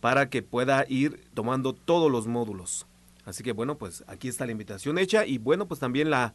[0.00, 2.86] para que pueda ir tomando todos los módulos.
[3.24, 6.34] Así que bueno, pues aquí está la invitación hecha y bueno, pues también la,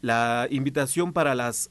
[0.00, 1.70] la invitación para las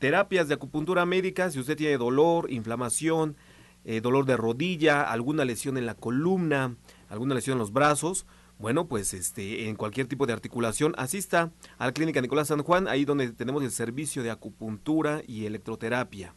[0.00, 3.36] Terapias de acupuntura médica, si usted tiene dolor, inflamación,
[3.84, 6.74] eh, dolor de rodilla, alguna lesión en la columna,
[7.10, 8.24] alguna lesión en los brazos,
[8.58, 12.88] bueno, pues este, en cualquier tipo de articulación, asista a la Clínica Nicolás San Juan,
[12.88, 16.34] ahí donde tenemos el servicio de acupuntura y electroterapia.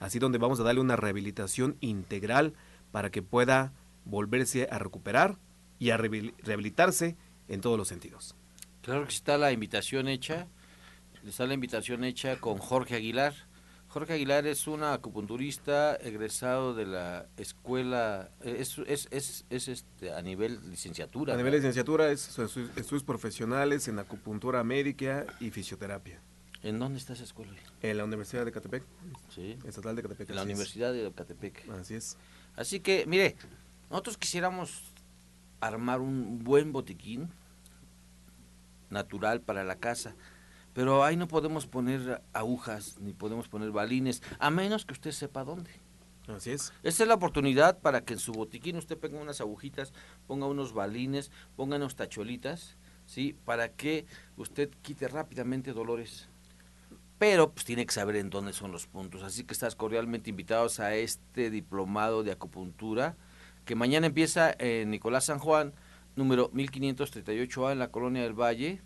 [0.00, 2.54] Así donde vamos a darle una rehabilitación integral
[2.90, 3.72] para que pueda
[4.04, 5.38] volverse a recuperar
[5.78, 8.34] y a rehabilitarse en todos los sentidos.
[8.82, 10.48] Claro que está la invitación hecha
[11.28, 13.34] está la invitación hecha con Jorge Aguilar.
[13.88, 20.22] Jorge Aguilar es un acupunturista egresado de la escuela, es, es, es, es este, a
[20.22, 21.34] nivel licenciatura.
[21.34, 26.22] A nivel licenciatura es estudios profesionales en acupuntura médica y fisioterapia.
[26.62, 27.52] ¿En dónde está esa escuela?
[27.82, 28.84] En la Universidad de Catepec.
[29.34, 29.58] Sí.
[29.64, 30.30] Estatal de Catepec.
[30.30, 31.68] En la Universidad de Catepec.
[31.70, 32.16] Así es.
[32.56, 33.36] Así que, mire,
[33.88, 34.82] nosotros quisiéramos
[35.60, 37.30] armar un buen botiquín
[38.90, 40.14] natural para la casa
[40.72, 45.44] pero ahí no podemos poner agujas ni podemos poner balines, a menos que usted sepa
[45.44, 45.70] dónde.
[46.28, 46.72] Así es.
[46.82, 49.92] Esta es la oportunidad para que en su botiquín usted ponga unas agujitas,
[50.26, 53.36] ponga unos balines, ponga unas tachuelitas, ¿sí?
[53.44, 56.29] Para que usted quite rápidamente dolores.
[57.20, 59.22] Pero pues tiene que saber en dónde son los puntos.
[59.22, 63.18] Así que estás cordialmente invitados a este diplomado de acupuntura
[63.66, 65.74] que mañana empieza en Nicolás San Juan,
[66.16, 68.80] número 1538A en la Colonia del Valle,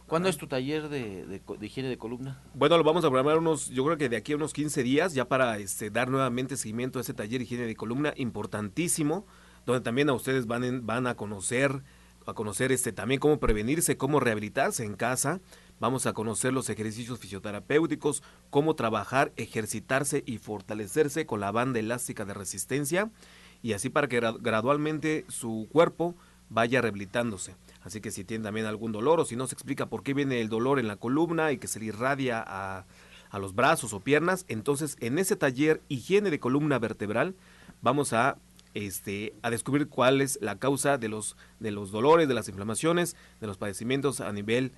[0.08, 2.42] ¿Cuándo es tu taller de, higiene de columna?
[2.54, 5.14] Bueno, lo vamos a programar unos, yo creo que de aquí a unos 15 días,
[5.14, 9.26] ya para este, dar nuevamente seguimiento a ese taller de higiene de columna importantísimo,
[9.66, 11.84] donde también a ustedes van, van a conocer,
[12.26, 15.40] a conocer este, también cómo prevenirse, cómo rehabilitarse en casa,
[15.80, 22.24] Vamos a conocer los ejercicios fisioterapéuticos, cómo trabajar, ejercitarse y fortalecerse con la banda elástica
[22.24, 23.12] de resistencia
[23.62, 26.16] y así para que gradualmente su cuerpo
[26.50, 27.56] vaya rehabilitándose.
[27.84, 30.40] Así que si tiene también algún dolor o si no se explica por qué viene
[30.40, 32.86] el dolor en la columna y que se le irradia a,
[33.30, 37.36] a los brazos o piernas, entonces en ese taller higiene de columna vertebral
[37.82, 38.38] vamos a
[38.76, 43.16] este, a descubrir cuál es la causa de los, de los dolores, de las inflamaciones,
[43.42, 44.74] de los padecimientos a nivel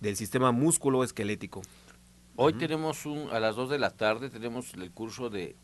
[0.00, 1.62] del sistema músculo esquelético.
[2.36, 5.56] Hoy tenemos un, a las 2 de la tarde, tenemos el curso de,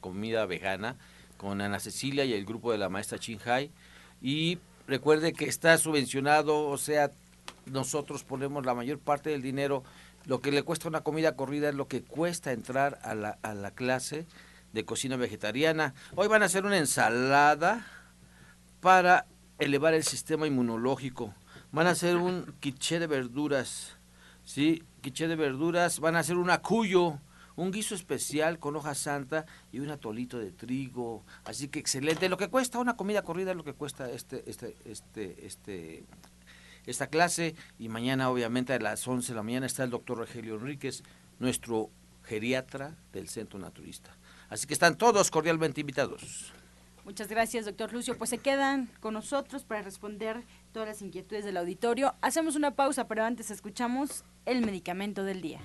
[0.00, 0.96] comida vegana
[1.36, 3.70] con Ana Cecilia y el grupo de la maestra Chinhai.
[4.20, 7.12] Y recuerde que está subvencionado, o sea,
[7.66, 9.84] nosotros ponemos la mayor parte del dinero.
[10.24, 13.54] Lo que le cuesta una comida corrida es lo que cuesta entrar a la, a
[13.54, 14.26] la clase
[14.74, 15.94] de cocina vegetariana.
[16.16, 17.86] Hoy van a hacer una ensalada
[18.80, 19.26] para
[19.58, 21.32] elevar el sistema inmunológico.
[21.70, 23.96] Van a hacer un quiché de verduras,
[24.44, 24.82] ¿sí?
[25.00, 26.00] Quiché de verduras.
[26.00, 27.20] Van a hacer un acuyo,
[27.54, 31.24] un guiso especial con hoja santa y un atolito de trigo.
[31.44, 32.28] Así que excelente.
[32.28, 36.04] Lo que cuesta una comida corrida es lo que cuesta este, este, este, este,
[36.84, 37.54] esta clase.
[37.78, 41.04] Y mañana, obviamente, a las 11 de la mañana está el doctor Rogelio Enríquez,
[41.38, 41.90] nuestro
[42.24, 44.16] geriatra del Centro Naturista.
[44.54, 46.52] Así que están todos cordialmente invitados.
[47.04, 48.16] Muchas gracias, doctor Lucio.
[48.16, 52.14] Pues se quedan con nosotros para responder todas las inquietudes del auditorio.
[52.20, 55.60] Hacemos una pausa, pero antes escuchamos el medicamento del día.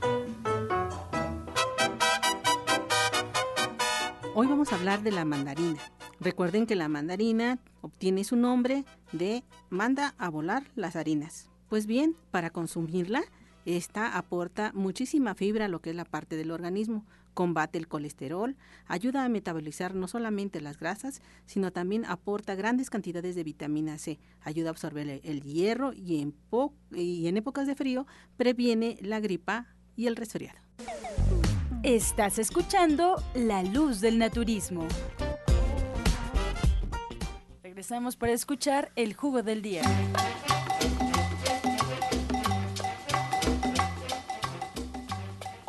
[4.33, 5.79] Hoy vamos a hablar de la mandarina.
[6.19, 11.51] Recuerden que la mandarina obtiene su nombre de manda a volar las harinas.
[11.67, 13.21] Pues bien, para consumirla,
[13.65, 18.55] esta aporta muchísima fibra a lo que es la parte del organismo combate el colesterol,
[18.85, 24.19] ayuda a metabolizar no solamente las grasas, sino también aporta grandes cantidades de vitamina C,
[24.41, 26.35] ayuda a absorber el, hierro y en,
[26.93, 28.05] y en épocas de frío
[28.37, 30.59] previene la gripa y el resfriado.
[31.83, 34.85] Estás escuchando La Luz del Naturismo.
[37.63, 39.81] Regresamos para escuchar el jugo del día.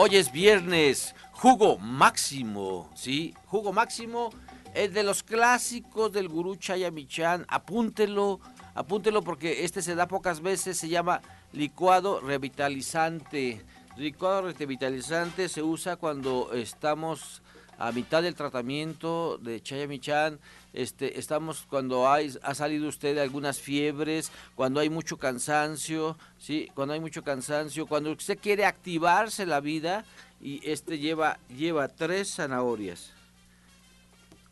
[0.03, 3.35] Hoy es viernes, Jugo máximo, ¿sí?
[3.47, 4.29] Jugo máximo
[4.75, 7.47] es de los clásicos del gurú Chayamichan.
[7.49, 8.41] Apúntelo,
[8.75, 11.23] apúntelo porque este se da pocas veces, se llama
[11.55, 13.65] licuado revitalizante.
[13.97, 17.41] Licuado revitalizante se usa cuando estamos
[17.79, 20.39] a mitad del tratamiento de Chayamichan,
[20.75, 26.71] este, estamos cuando hay, ha salido usted de algunas fiebres, cuando hay mucho cansancio, ¿sí?
[26.75, 30.05] cuando hay mucho cansancio, cuando usted quiere activarse la vida,
[30.41, 33.13] y este lleva, lleva tres zanahorias,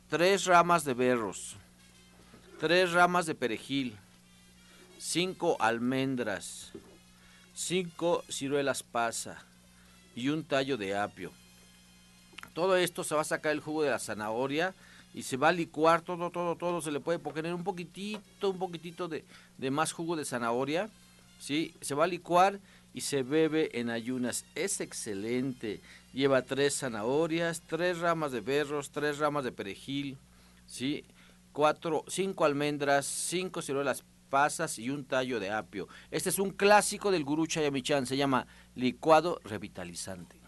[0.08, 1.56] tres ramas de berros,
[2.60, 3.96] tres ramas de perejil,
[4.98, 6.72] cinco almendras,
[7.54, 9.42] cinco ciruelas pasa
[10.14, 11.32] y un tallo de apio.
[12.52, 14.74] Todo esto se va a sacar el jugo de la zanahoria
[15.14, 16.82] y se va a licuar todo, todo, todo.
[16.82, 19.24] Se le puede poner un poquitito, un poquitito de,
[19.56, 20.90] de más jugo de zanahoria.
[21.38, 21.74] ¿sí?
[21.80, 22.58] Se va a licuar
[22.98, 24.44] y se bebe en ayunas.
[24.56, 25.80] Es excelente.
[26.12, 30.18] Lleva tres zanahorias, tres ramas de berros, tres ramas de perejil,
[30.66, 31.04] ¿sí?
[31.52, 35.86] Cuatro, cinco almendras, cinco ciruelas pasas y un tallo de apio.
[36.10, 40.40] Este es un clásico del gurú Chayamichan, se llama licuado revitalizante.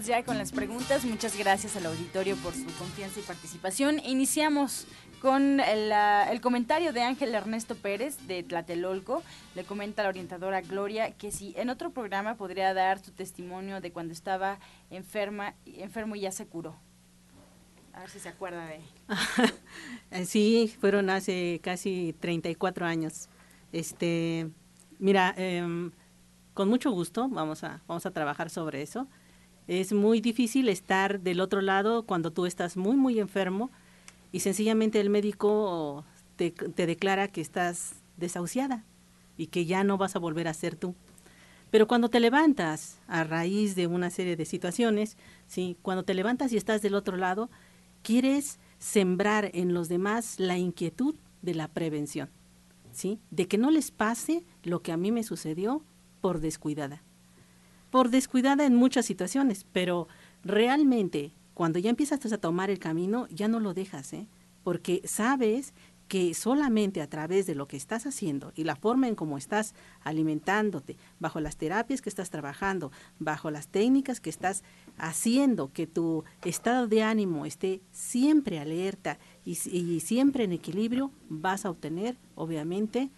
[0.00, 1.04] Comenzamos ya con las preguntas.
[1.04, 3.98] Muchas gracias al auditorio por su confianza y participación.
[3.98, 4.86] Iniciamos
[5.20, 9.22] con el, comentario de Ángel Ernesto Pérez de Tlatelolco.
[9.54, 13.92] Le comenta la orientadora Gloria que si en otro programa podría dar su testimonio de
[13.92, 16.76] cuando estaba enferma, enfermo y ya se curó.
[17.92, 20.24] A ver si se acuerda de.
[20.24, 23.28] sí, fueron hace casi 34 años.
[23.72, 24.48] Este,
[24.98, 25.90] mira, em,
[26.54, 29.06] con mucho gusto vamos a, vamos a trabajar sobre eso.
[29.70, 33.70] Es muy difícil estar del otro lado cuando tú estás muy, muy enfermo
[34.32, 36.04] y sencillamente el médico
[36.34, 38.84] te, declara que estás desahuciada
[39.36, 40.96] y que ya no vas a volver a ser tú.
[41.70, 45.16] Pero cuando te levantas a raíz de una serie de situaciones,
[45.46, 45.76] ¿sí?
[45.82, 47.48] cuando te levantas y estás del otro lado,
[48.02, 52.28] quieres sembrar en los demás la inquietud de la prevención,
[52.90, 53.20] ¿sí?
[53.30, 55.84] de que no les pase lo que a mí me sucedió
[56.20, 57.04] por descuidada
[57.90, 60.08] por descuidada en muchas situaciones, pero
[60.44, 64.28] realmente cuando ya empiezas a tomar el camino, ya no lo dejas, ¿eh?
[64.62, 65.74] porque sabes
[66.10, 69.74] que solamente a través de lo que estás haciendo y la forma en cómo estás
[70.02, 74.64] alimentándote, bajo las terapias que estás trabajando, bajo las técnicas que estás
[74.98, 81.64] haciendo, que tu estado de ánimo esté siempre alerta y, y siempre en equilibrio, vas
[81.64, 83.10] a obtener, obviamente,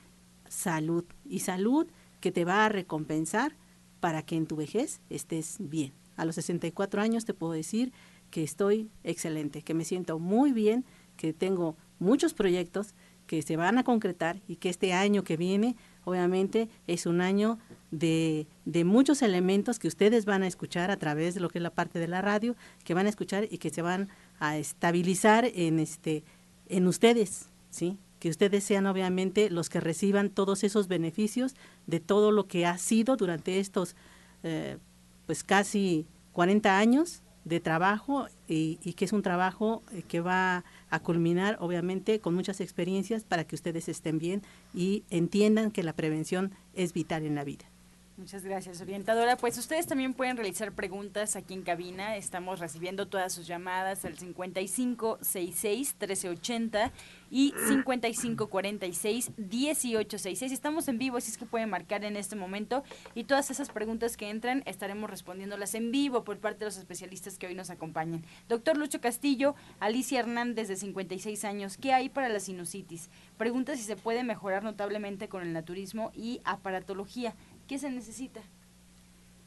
[0.48, 1.04] salud.
[1.24, 1.86] Y salud
[2.20, 3.56] que te va a recompensar
[4.02, 5.92] para que en tu vejez estés bien.
[6.16, 7.92] A los 64 años te puedo decir
[8.30, 10.84] que estoy excelente, que me siento muy bien,
[11.16, 12.96] que tengo muchos proyectos
[13.28, 17.60] que se van a concretar y que este año que viene, obviamente, es un año
[17.92, 21.62] de, de, muchos elementos que ustedes van a escuchar a través de lo que es
[21.62, 24.08] la parte de la radio, que van a escuchar y que se van
[24.40, 26.24] a estabilizar en este
[26.66, 27.98] en ustedes, ¿sí?
[28.22, 31.56] Que ustedes sean obviamente los que reciban todos esos beneficios
[31.88, 33.96] de todo lo que ha sido durante estos
[34.44, 34.78] eh,
[35.26, 41.00] pues casi 40 años de trabajo y, que es un trabajo eh, que va a
[41.00, 44.42] culminar obviamente con muchas experiencias para que ustedes estén bien
[44.72, 47.71] y entiendan que la prevención es vital en la vida.
[48.18, 49.38] Muchas gracias, orientadora.
[49.38, 52.14] Pues ustedes también pueden realizar preguntas aquí en cabina.
[52.16, 56.90] Estamos recibiendo todas sus llamadas al 5566-1380
[57.30, 60.52] y 5546-1866.
[60.52, 62.84] Estamos en vivo, así es que pueden marcar en este momento.
[63.14, 67.38] Y todas esas preguntas que entran estaremos respondiéndolas en vivo por parte de los especialistas
[67.38, 68.26] que hoy nos acompañan.
[68.46, 71.78] Doctor Lucho Castillo, Alicia Hernández, de 56 años.
[71.78, 73.08] ¿Qué hay para la sinusitis?
[73.38, 77.34] Pregunta si se puede mejorar notablemente con el naturismo y aparatología.
[77.72, 78.42] ¿Qué se necesita?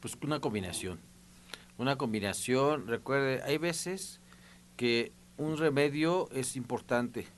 [0.00, 0.98] Pues una combinación.
[1.78, 4.18] Una combinación, recuerde, hay veces
[4.76, 7.28] que un remedio es importante,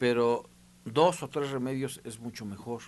[0.00, 0.50] pero
[0.84, 2.82] dos o tres remedios es mucho mejor.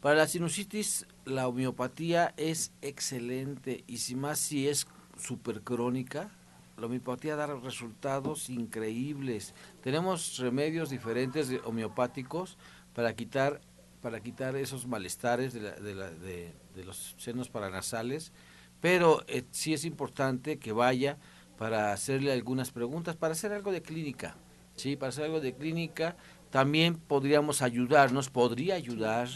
[0.00, 6.32] Para la sinusitis, la homeopatía es excelente y si más si es súper crónica,
[6.76, 9.54] la homeopatía da resultados increíbles.
[9.80, 12.58] Tenemos remedios diferentes homeopáticos
[12.94, 13.60] para quitar
[14.02, 18.32] para quitar esos malestares de, la, de, la, de, los senos paranasales,
[18.80, 21.18] pero eh, sí es importante que vaya
[21.56, 24.36] para hacerle algunas preguntas, para hacer algo de clínica,
[24.74, 26.16] sí, para hacer algo de clínica,
[26.50, 29.28] también podríamos ayudarnos, podría ayudar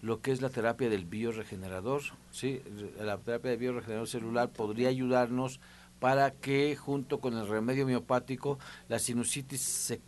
[0.00, 2.62] lo que es la terapia del bioregenerador, sí,
[2.98, 5.60] la terapia del bioregenerador celular podría ayudarnos
[5.98, 8.58] para que junto con el remedio miopático
[8.88, 10.00] la sinusitis se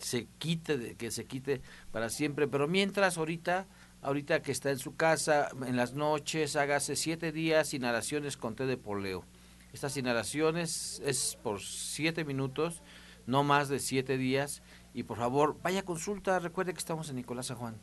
[0.00, 1.60] se quite, que se quite
[1.92, 2.48] para siempre.
[2.48, 3.66] Pero mientras ahorita,
[4.02, 8.66] ahorita que está en su casa, en las noches, hágase siete días inhalaciones con té
[8.66, 9.24] de poleo.
[9.72, 12.82] Estas inhalaciones es por siete minutos,
[13.26, 14.62] no más de siete días.
[14.94, 16.38] Y por favor, vaya consulta.
[16.40, 17.80] Recuerde que estamos en Nicolás San Juan.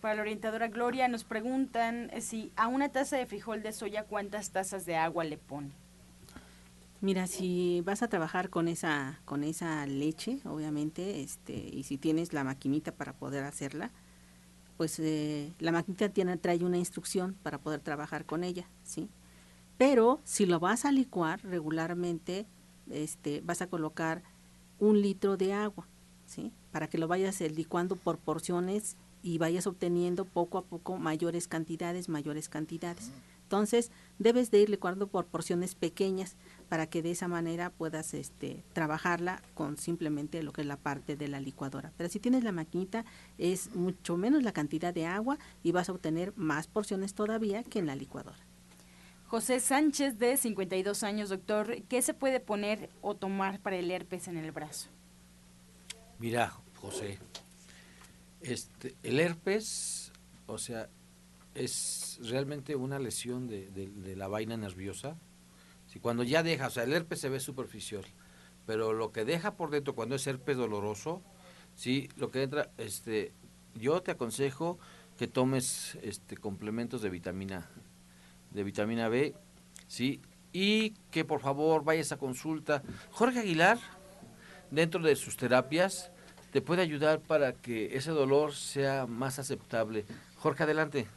[0.00, 4.50] Para la orientadora Gloria nos preguntan si a una taza de frijol de soya cuántas
[4.50, 5.72] tazas de agua le pone.
[7.02, 12.34] Mira, si vas a trabajar con esa con esa leche, obviamente, este, y si tienes
[12.34, 13.90] la maquinita para poder hacerla,
[14.76, 19.08] pues eh, la maquinita tiene trae una instrucción para poder trabajar con ella, ¿sí?
[19.78, 22.46] Pero si lo vas a licuar regularmente,
[22.90, 24.22] este, vas a colocar
[24.78, 25.88] un litro de agua,
[26.26, 26.52] ¿sí?
[26.70, 32.10] Para que lo vayas licuando por porciones y vayas obteniendo poco a poco mayores cantidades,
[32.10, 33.10] mayores cantidades.
[33.42, 36.36] Entonces, debes de ir licuando por porciones pequeñas
[36.70, 41.16] para que de esa manera puedas este, trabajarla con simplemente lo que es la parte
[41.16, 41.92] de la licuadora.
[41.96, 43.04] Pero si tienes la maquinita,
[43.38, 47.80] es mucho menos la cantidad de agua y vas a obtener más porciones todavía que
[47.80, 48.38] en la licuadora.
[49.26, 54.28] José Sánchez, de 52 años, doctor, ¿qué se puede poner o tomar para el herpes
[54.28, 54.90] en el brazo?
[56.20, 57.18] Mira, José,
[58.42, 60.12] este, el herpes,
[60.46, 60.88] o sea,
[61.56, 65.18] es realmente una lesión de, de, de la vaina nerviosa.
[65.90, 68.04] Si cuando ya deja, o sea, el herpes se ve superficial,
[68.64, 71.20] pero lo que deja por dentro cuando es herpes doloroso,
[71.74, 73.32] sí, lo que entra, este,
[73.74, 74.78] yo te aconsejo
[75.18, 77.68] que tomes este complementos de vitamina
[78.52, 79.34] de vitamina B,
[79.88, 80.20] sí,
[80.52, 82.84] y que por favor vayas a consulta.
[83.10, 83.78] Jorge Aguilar,
[84.70, 86.12] dentro de sus terapias,
[86.52, 90.04] te puede ayudar para que ese dolor sea más aceptable.
[90.36, 91.08] Jorge, adelante.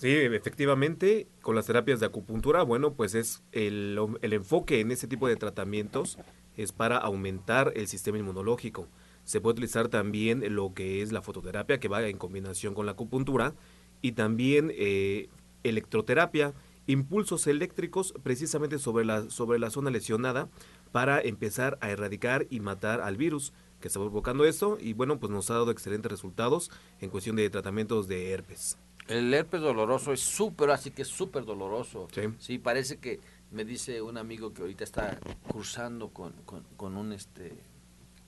[0.00, 5.06] Sí, efectivamente, con las terapias de acupuntura, bueno, pues es el, el, enfoque en ese
[5.06, 6.16] tipo de tratamientos
[6.56, 8.88] es para aumentar el sistema inmunológico.
[9.24, 12.92] Se puede utilizar también lo que es la fototerapia, que va en combinación con la
[12.92, 13.52] acupuntura,
[14.00, 15.28] y también eh,
[15.64, 16.54] electroterapia,
[16.86, 20.48] impulsos eléctricos precisamente sobre la, sobre la zona lesionada
[20.92, 25.30] para empezar a erradicar y matar al virus que está provocando esto, y bueno, pues
[25.30, 26.70] nos ha dado excelentes resultados
[27.02, 28.78] en cuestión de tratamientos de herpes.
[29.10, 32.06] El herpes doloroso es súper, así que es súper doloroso.
[32.14, 32.22] Sí.
[32.38, 32.58] sí.
[32.58, 33.18] parece que
[33.50, 37.52] me dice un amigo que ahorita está cursando con, con, con un este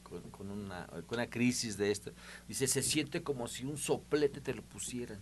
[0.03, 2.11] con, con, una, con una crisis de esto.
[2.49, 5.21] Dice, se siente como si un soplete te lo pusieran.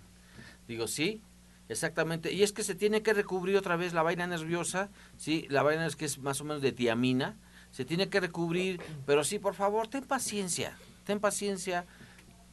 [0.66, 1.20] Digo, sí,
[1.68, 2.32] exactamente.
[2.32, 4.88] Y es que se tiene que recubrir otra vez la vaina nerviosa,
[5.18, 7.36] sí, la vaina es que es más o menos de tiamina,
[7.70, 11.84] se tiene que recubrir, pero sí, por favor, ten paciencia, ten paciencia,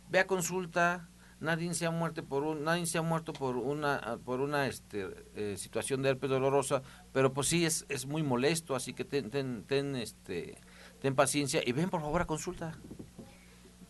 [0.10, 1.08] ve a consulta,
[1.40, 5.08] nadie se ha muerto por un, nadie se ha muerto por una por una este,
[5.36, 6.82] eh, situación de herpes dolorosa
[7.14, 10.58] pero pues sí es, es muy molesto así que ten, ten, ten este
[11.02, 12.78] ten paciencia y ven por favor a consulta.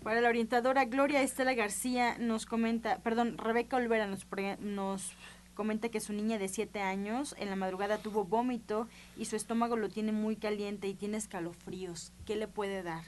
[0.04, 4.26] Para la orientadora Gloria Estela García nos comenta, perdón, Rebeca Olvera nos,
[4.62, 5.12] nos
[5.54, 8.88] comenta que su niña de 7 años en la madrugada tuvo vómito
[9.18, 12.14] y su estómago lo tiene muy caliente y tiene escalofríos.
[12.26, 13.04] ¿Qué le puede dar?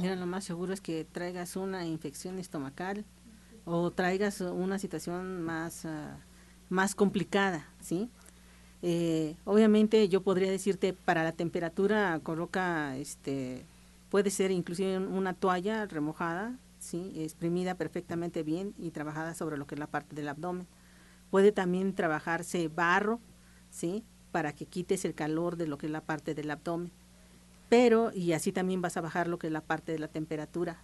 [0.00, 3.06] Mira, lo más seguro es que traigas una infección estomacal
[3.68, 6.16] o traigas una situación más, ah,
[6.70, 8.08] más complicada, ¿sí?
[8.82, 13.66] Eh, obviamente yo podría decirte para la temperatura coloca este
[14.08, 19.74] puede ser inclusive una toalla remojada sí exprimida perfectamente bien y trabajada sobre lo que
[19.74, 20.66] es la parte del abdomen.
[21.30, 23.20] Puede también trabajarse barro
[23.70, 26.92] sí para que quites el calor de lo que es la parte del abdomen.
[27.68, 30.78] Pero y así también vas a bajar lo que es la parte de la temperatura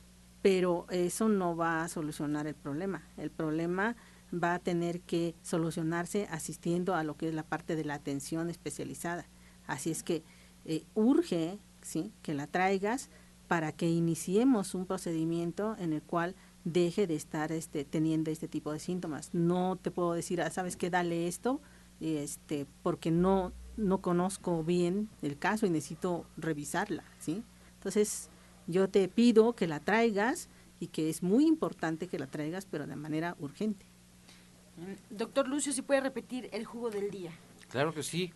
[0.45, 3.97] pero eso no va a solucionar el problema el problema
[4.43, 8.51] va a tener que solucionarse asistiendo a lo que es la parte de la atención
[8.51, 9.27] especializada.
[9.67, 10.23] Así es que
[10.65, 12.13] eh, urge ¿sí?
[12.23, 13.11] que la traigas
[13.49, 16.35] para que iniciemos un procedimiento en el cual
[16.65, 19.31] deje de estar este, teniendo este tipo de síntomas.
[19.33, 21.61] No te puedo decir, ah, sabes que dale esto,
[22.01, 27.43] este, porque no, no conozco bien el caso y necesito revisarla, ¿sí?
[27.75, 28.31] Entonces,
[28.67, 30.49] yo te pido que la traigas
[30.81, 33.87] y que es muy importante que la traigas, pero de manera urgente.
[35.11, 37.31] Doctor Lucio, si puede repetir el jugo del día.
[37.69, 38.33] Claro que sí.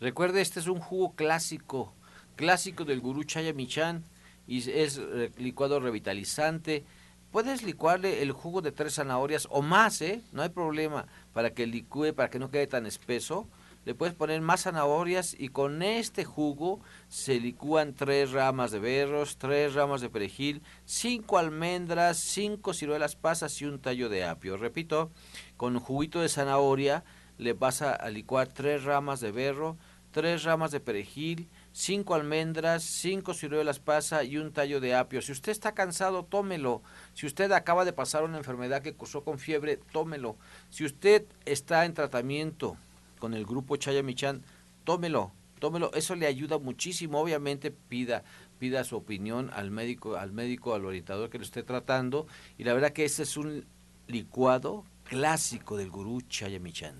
[0.00, 1.92] Recuerde, este es un jugo clásico,
[2.34, 4.02] clásico del gurú Chaya Michan
[4.46, 6.84] y es eh, licuado revitalizante.
[7.30, 10.22] Puedes licuarle el jugo de tres zanahorias o más, ¿eh?
[10.32, 13.48] No hay problema para que licúe, para que no quede tan espeso
[13.84, 19.38] le puedes poner más zanahorias y con este jugo se licúan tres ramas de berros,
[19.38, 24.56] tres ramas de perejil, cinco almendras, cinco ciruelas pasas y un tallo de apio.
[24.56, 25.10] Repito,
[25.56, 27.04] con juguito de zanahoria
[27.38, 29.76] le vas a, licuar tres ramas de berro,
[30.12, 35.22] tres ramas de perejil, cinco almendras, cinco ciruelas pasas y un tallo de apio.
[35.22, 36.82] Si usted está cansado, tómelo.
[37.14, 40.36] Si usted acaba de pasar una enfermedad que cursó con fiebre, tómelo.
[40.70, 42.76] Si usted está en tratamiento,
[43.22, 44.42] con el grupo Chayamichan,
[44.82, 48.24] tómelo, tómelo, eso le ayuda muchísimo, obviamente pida
[48.58, 52.26] pida su opinión al médico, al médico, al orientador que lo esté tratando,
[52.58, 53.64] y la verdad que ese es un
[54.08, 56.96] licuado clásico del gurú Chayamichan.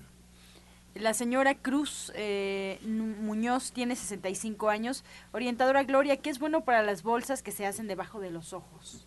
[0.95, 5.03] La señora Cruz eh, Muñoz tiene 65 años.
[5.33, 9.05] Orientadora Gloria, ¿qué es bueno para las bolsas que se hacen debajo de los ojos?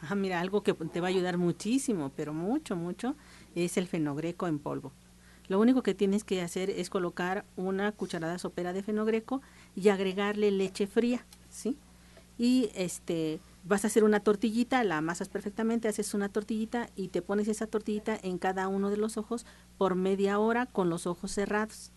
[0.00, 3.16] Ah, mira, algo que te va a ayudar muchísimo, pero mucho, mucho,
[3.54, 4.92] es el fenogreco en polvo.
[5.48, 9.42] Lo único que tienes que hacer es colocar una cucharada sopera de fenogreco
[9.76, 11.76] y agregarle leche fría, ¿sí?
[12.38, 17.22] Y este vas a hacer una tortillita, la amasas perfectamente, haces una tortillita y te
[17.22, 19.46] pones esa tortillita en cada uno de los ojos
[19.78, 21.90] por media hora con los ojos cerrados.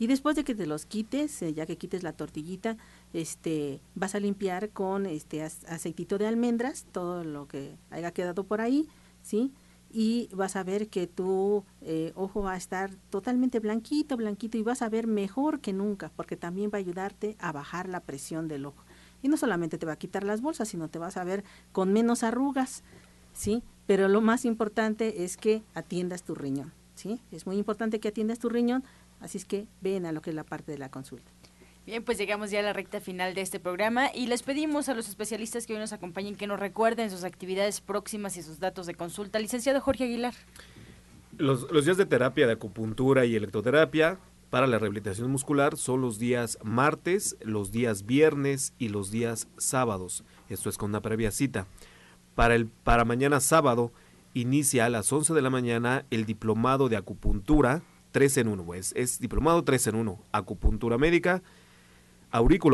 [0.00, 2.76] Y después de que te los quites, eh, ya que quites la tortillita,
[3.12, 8.60] este, vas a limpiar con este aceitito de almendras, todo lo que haya quedado por
[8.60, 8.88] ahí,
[9.22, 9.52] ¿sí?
[9.90, 14.62] Y vas a ver que tu eh, ojo va a estar totalmente blanquito, blanquito y
[14.62, 18.48] vas a ver mejor que nunca porque también va a ayudarte a bajar la presión
[18.48, 18.84] del ojo.
[19.22, 21.92] Y no solamente te va a quitar las bolsas, sino te vas a ver con
[21.92, 22.84] menos arrugas,
[23.32, 23.62] ¿sí?
[23.86, 27.20] Pero lo más importante es que atiendas tu riñón, ¿sí?
[27.32, 28.84] Es muy importante que atiendas tu riñón,
[29.20, 31.32] así es que ven a lo que es la parte de la consulta.
[31.88, 34.94] Bien, pues llegamos ya a la recta final de este programa y les pedimos a
[34.94, 38.84] los especialistas que hoy nos acompañen que nos recuerden sus actividades próximas y sus datos
[38.84, 39.38] de consulta.
[39.38, 40.34] Licenciado Jorge Aguilar.
[41.38, 44.18] Los, días de terapia de acupuntura y electroterapia
[44.50, 50.24] para la rehabilitación muscular son los días martes, los días viernes y los días sábados.
[50.50, 51.66] Esto es con una previa cita.
[52.34, 53.92] Para, el, para mañana sábado
[54.34, 57.80] inicia a las 11 de la mañana el diplomado de acupuntura
[58.12, 58.64] 3 en 1.
[58.64, 60.18] Pues, es diplomado 3 en 1.
[60.32, 61.42] Acupuntura médica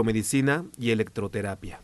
[0.04, 1.80] medicina y electroterapia.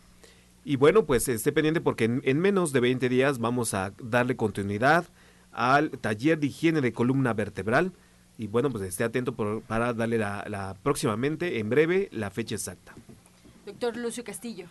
[0.64, 5.06] Y bueno, pues esté pendiente porque en, menos de 20 días vamos a darle continuidad
[5.52, 7.92] al taller de higiene de columna vertebral.
[8.38, 12.94] Y bueno, pues esté atento para darle la, próximamente, en breve, la fecha exacta.
[13.66, 14.66] Doctor Lucio Castillo.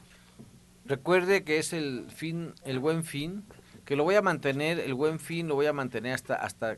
[0.86, 3.44] Recuerde que es el fin, el buen fin,
[3.86, 6.78] que lo voy a mantener, el buen fin lo voy a mantener hasta, hasta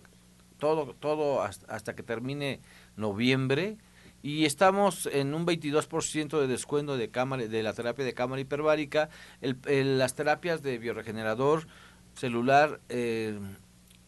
[0.60, 2.60] todo, todo hasta que termine
[2.98, 3.78] noviembre
[4.24, 9.10] y estamos en un 22% de descuento de, cámara, de la terapia de cámara hiperbárica,
[9.42, 11.68] el, las terapias de bioregenerador
[12.14, 13.40] celular, eh,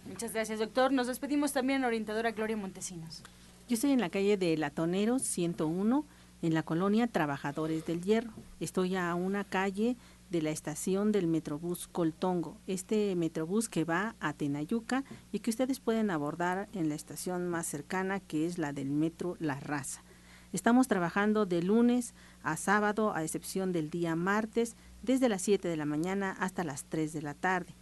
[0.06, 0.92] Muchas gracias, doctor.
[0.92, 3.22] Nos despedimos también, orientadora Gloria Montesinos.
[3.66, 6.04] Yo estoy en la calle de Latonero 101,
[6.42, 8.32] en la colonia Trabajadores del Hierro.
[8.60, 9.96] Estoy a una calle
[10.30, 15.80] de la estación del Metrobús Coltongo, este Metrobús que va a Tenayuca y que ustedes
[15.80, 20.02] pueden abordar en la estación más cercana que es la del Metro La Raza.
[20.52, 25.76] Estamos trabajando de lunes a sábado, a excepción del día martes, desde las 7 de
[25.76, 27.74] la mañana hasta las 3 de la tarde.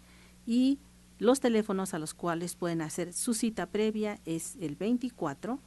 [0.46, 0.78] Y
[1.18, 5.58] los teléfonos a los cuales pueden hacer su cita previa es el 24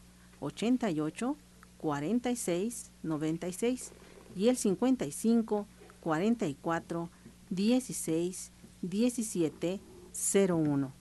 [0.41, 1.37] 88
[1.79, 3.91] 46 96
[4.35, 5.67] y el 55
[6.01, 7.09] 44
[7.49, 8.51] 16
[8.81, 9.79] 17
[10.33, 10.93] 01.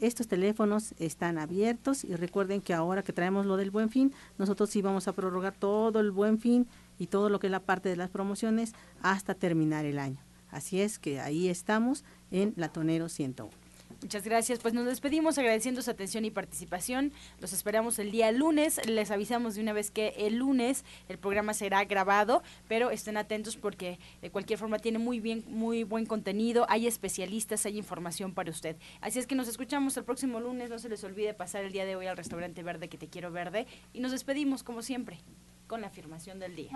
[0.00, 4.70] Estos teléfonos están abiertos y recuerden que ahora que traemos lo del buen fin, nosotros
[4.70, 6.68] sí vamos a prorrogar todo el buen fin
[7.00, 10.18] y todo lo que es la parte de las promociones hasta terminar el año.
[10.50, 13.67] Así es que ahí estamos en Latonero 101.
[14.00, 14.60] Muchas gracias.
[14.60, 17.12] Pues nos despedimos agradeciendo su atención y participación.
[17.40, 18.80] Los esperamos el día lunes.
[18.86, 23.56] Les avisamos de una vez que el lunes el programa será grabado, pero estén atentos
[23.56, 26.64] porque de cualquier forma tiene muy bien, muy buen contenido.
[26.68, 28.76] Hay especialistas, hay información para usted.
[29.00, 30.70] Así es que nos escuchamos el próximo lunes.
[30.70, 33.32] No se les olvide pasar el día de hoy al restaurante verde que te quiero
[33.32, 35.18] verde y nos despedimos como siempre
[35.66, 36.70] con la afirmación del día.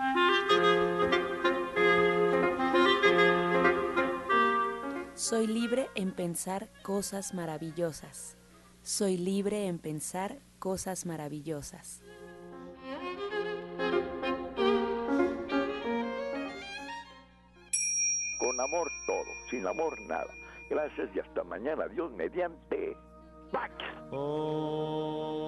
[5.15, 8.35] Soy libre en pensar cosas maravillosas.
[8.81, 12.01] Soy libre en pensar cosas maravillosas.
[18.39, 20.33] Con amor todo, sin amor nada.
[20.71, 21.87] Gracias y hasta mañana.
[21.89, 22.97] Dios mediante.
[23.51, 23.71] Pax.
[24.11, 25.43] Oh.